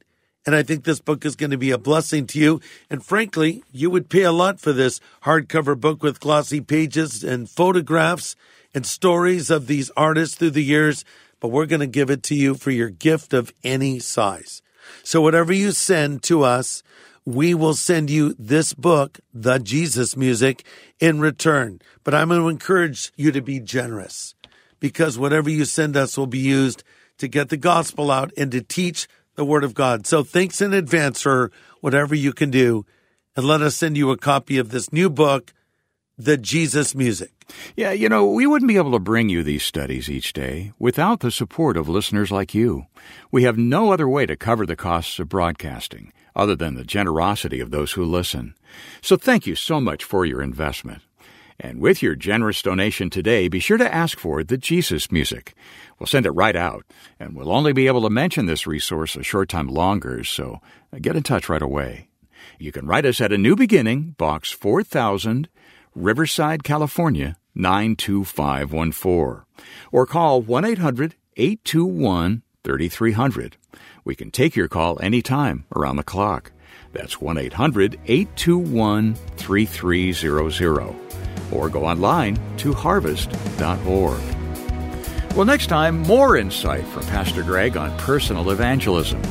And 0.48 0.56
I 0.56 0.64
think 0.64 0.86
this 0.86 1.02
book 1.02 1.26
is 1.26 1.36
going 1.36 1.52
to 1.52 1.58
be 1.58 1.72
a 1.72 1.78
blessing 1.78 2.26
to 2.28 2.40
you. 2.40 2.62
And 2.90 3.04
frankly, 3.04 3.64
you 3.74 3.90
would 3.90 4.10
pay 4.10 4.24
a 4.24 4.32
lot 4.32 4.62
for 4.62 4.72
this 4.72 5.02
hardcover 5.24 5.78
book 5.78 6.02
with 6.02 6.22
glossy 6.22 6.62
pages 6.62 7.22
and 7.22 7.50
photographs 7.50 8.38
and 8.74 8.86
stories 8.86 9.50
of 9.50 9.68
these 9.68 9.92
artists 9.98 10.36
through 10.36 10.52
the 10.52 10.64
years. 10.64 11.04
But 11.42 11.50
we're 11.50 11.66
going 11.66 11.82
to 11.82 11.86
give 11.86 12.10
it 12.10 12.24
to 12.24 12.36
you 12.36 12.56
for 12.56 12.72
your 12.72 12.90
gift 12.90 13.34
of 13.34 13.54
any 13.62 14.00
size. 14.00 14.62
So 15.04 15.22
whatever 15.22 15.52
you 15.52 15.74
send 15.74 16.24
to 16.24 16.44
us, 16.44 16.82
we 17.26 17.54
will 17.54 17.74
send 17.74 18.10
you 18.10 18.34
this 18.40 18.74
book, 18.74 19.20
The 19.34 19.58
Jesus 19.58 20.16
Music, 20.16 20.66
in 21.02 21.20
return. 21.20 21.82
But 22.06 22.16
I'm 22.16 22.30
going 22.30 22.40
to 22.40 22.48
encourage 22.48 23.12
you 23.18 23.34
to 23.34 23.42
be 23.42 23.60
generous 23.60 24.34
because 24.80 25.20
whatever 25.20 25.50
you 25.50 25.66
send 25.66 25.98
us 25.98 26.18
will 26.18 26.26
be 26.26 26.40
used 26.40 26.86
to 27.18 27.28
get 27.28 27.50
the 27.50 27.58
gospel 27.58 28.12
out 28.12 28.32
and 28.38 28.52
to 28.52 28.62
teach 28.62 29.08
the 29.38 29.46
word 29.46 29.64
of 29.64 29.74
God. 29.74 30.06
So 30.06 30.24
thanks 30.24 30.60
in 30.62 30.74
advance 30.74 31.22
for 31.22 31.52
whatever 31.80 32.14
you 32.14 32.34
can 32.34 32.50
do. 32.52 32.86
And 33.36 33.46
let 33.46 33.62
us 33.62 33.76
send 33.76 33.96
you 33.96 34.10
a 34.10 34.18
copy 34.18 34.58
of 34.58 34.72
this 34.72 34.92
new 34.92 35.10
book, 35.10 35.54
The 36.18 36.38
Jesus 36.38 36.96
Music. 36.96 37.32
Yeah, 37.76 37.92
you 37.92 38.10
know, 38.10 38.26
we 38.26 38.48
wouldn't 38.48 38.68
be 38.68 38.78
able 38.78 38.92
to 38.92 39.00
bring 39.00 39.30
you 39.30 39.44
these 39.44 39.64
studies 39.64 40.10
each 40.10 40.34
day 40.34 40.74
without 40.80 41.20
the 41.20 41.32
support 41.32 41.78
of 41.78 41.88
listeners 41.88 42.32
like 42.32 42.56
you. 42.56 42.88
We 43.32 43.44
have 43.44 43.58
no 43.58 43.94
other 43.94 44.10
way 44.10 44.26
to 44.26 44.36
cover 44.36 44.66
the 44.66 44.76
costs 44.76 45.20
of 45.20 45.30
broadcasting 45.30 46.12
other 46.36 46.56
than 46.56 46.74
the 46.74 46.84
generosity 46.84 47.60
of 47.60 47.70
those 47.70 47.94
who 47.94 48.04
listen. 48.04 48.56
So 49.02 49.18
thank 49.18 49.46
you 49.46 49.56
so 49.56 49.80
much 49.80 50.04
for 50.04 50.26
your 50.26 50.42
investment. 50.42 51.04
And 51.60 51.80
with 51.80 52.04
your 52.04 52.16
generous 52.16 52.62
donation 52.62 53.10
today, 53.10 53.48
be 53.48 53.60
sure 53.60 53.78
to 53.78 53.94
ask 53.94 54.20
for 54.20 54.44
the 54.44 54.58
Jesus 54.58 55.12
music. 55.12 55.56
We'll 55.98 56.08
send 56.08 56.28
it 56.28 56.32
right 56.32 56.56
out, 56.56 56.86
and 57.20 57.36
we'll 57.36 57.52
only 57.52 57.74
be 57.74 57.88
able 57.88 58.04
to 58.04 58.12
mention 58.12 58.46
this 58.46 58.68
resource 58.68 59.16
a 59.16 59.24
short 59.24 59.50
time 59.50 59.68
longer, 59.68 60.24
so 60.24 60.60
uh, 60.94 61.00
get 61.02 61.16
in 61.16 61.24
touch 61.24 61.50
right 61.50 61.62
away. 61.62 62.10
You 62.60 62.72
can 62.72 62.86
write 62.86 63.06
us 63.06 63.22
at 63.22 63.34
A 63.34 63.38
New 63.38 63.56
Beginning, 63.56 64.16
Box 64.18 64.52
4000, 64.52 65.50
Riverside, 65.96 66.64
California 66.64 67.38
92514, 67.56 69.46
or 69.92 70.06
call 70.06 70.42
1 70.42 70.66
800 70.66 71.16
821 71.38 72.44
3300. 72.64 73.58
We 74.06 74.16
can 74.16 74.30
take 74.30 74.56
your 74.56 74.68
call 74.68 75.02
anytime 75.02 75.66
around 75.76 75.96
the 75.96 76.04
clock. 76.04 76.52
That's 76.94 77.20
1 77.20 77.38
800 77.38 78.00
821 78.06 79.16
3300. 79.16 81.27
Or 81.52 81.70
go 81.70 81.86
online 81.86 82.40
to 82.58 82.74
harvest.org. 82.74 84.22
Well, 85.36 85.46
next 85.46 85.68
time, 85.68 86.00
more 86.00 86.36
insight 86.38 86.86
from 86.86 87.04
Pastor 87.04 87.44
Greg 87.44 87.78
on 87.78 87.96
personal 88.00 88.50
evangelism. 88.50 89.22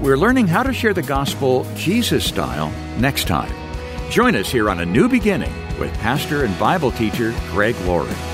We're 0.00 0.16
learning 0.16 0.48
how 0.48 0.62
to 0.62 0.72
share 0.72 0.94
the 0.94 1.02
gospel 1.02 1.66
Jesus 1.76 2.24
style 2.24 2.70
next 2.98 3.26
time. 3.26 3.52
Join 4.10 4.36
us 4.36 4.50
here 4.50 4.70
on 4.70 4.80
A 4.80 4.86
New 4.86 5.08
Beginning 5.08 5.52
with 5.78 5.92
pastor 5.98 6.44
and 6.44 6.58
Bible 6.58 6.92
teacher 6.92 7.34
Greg 7.50 7.76
Laurie. 7.82 8.33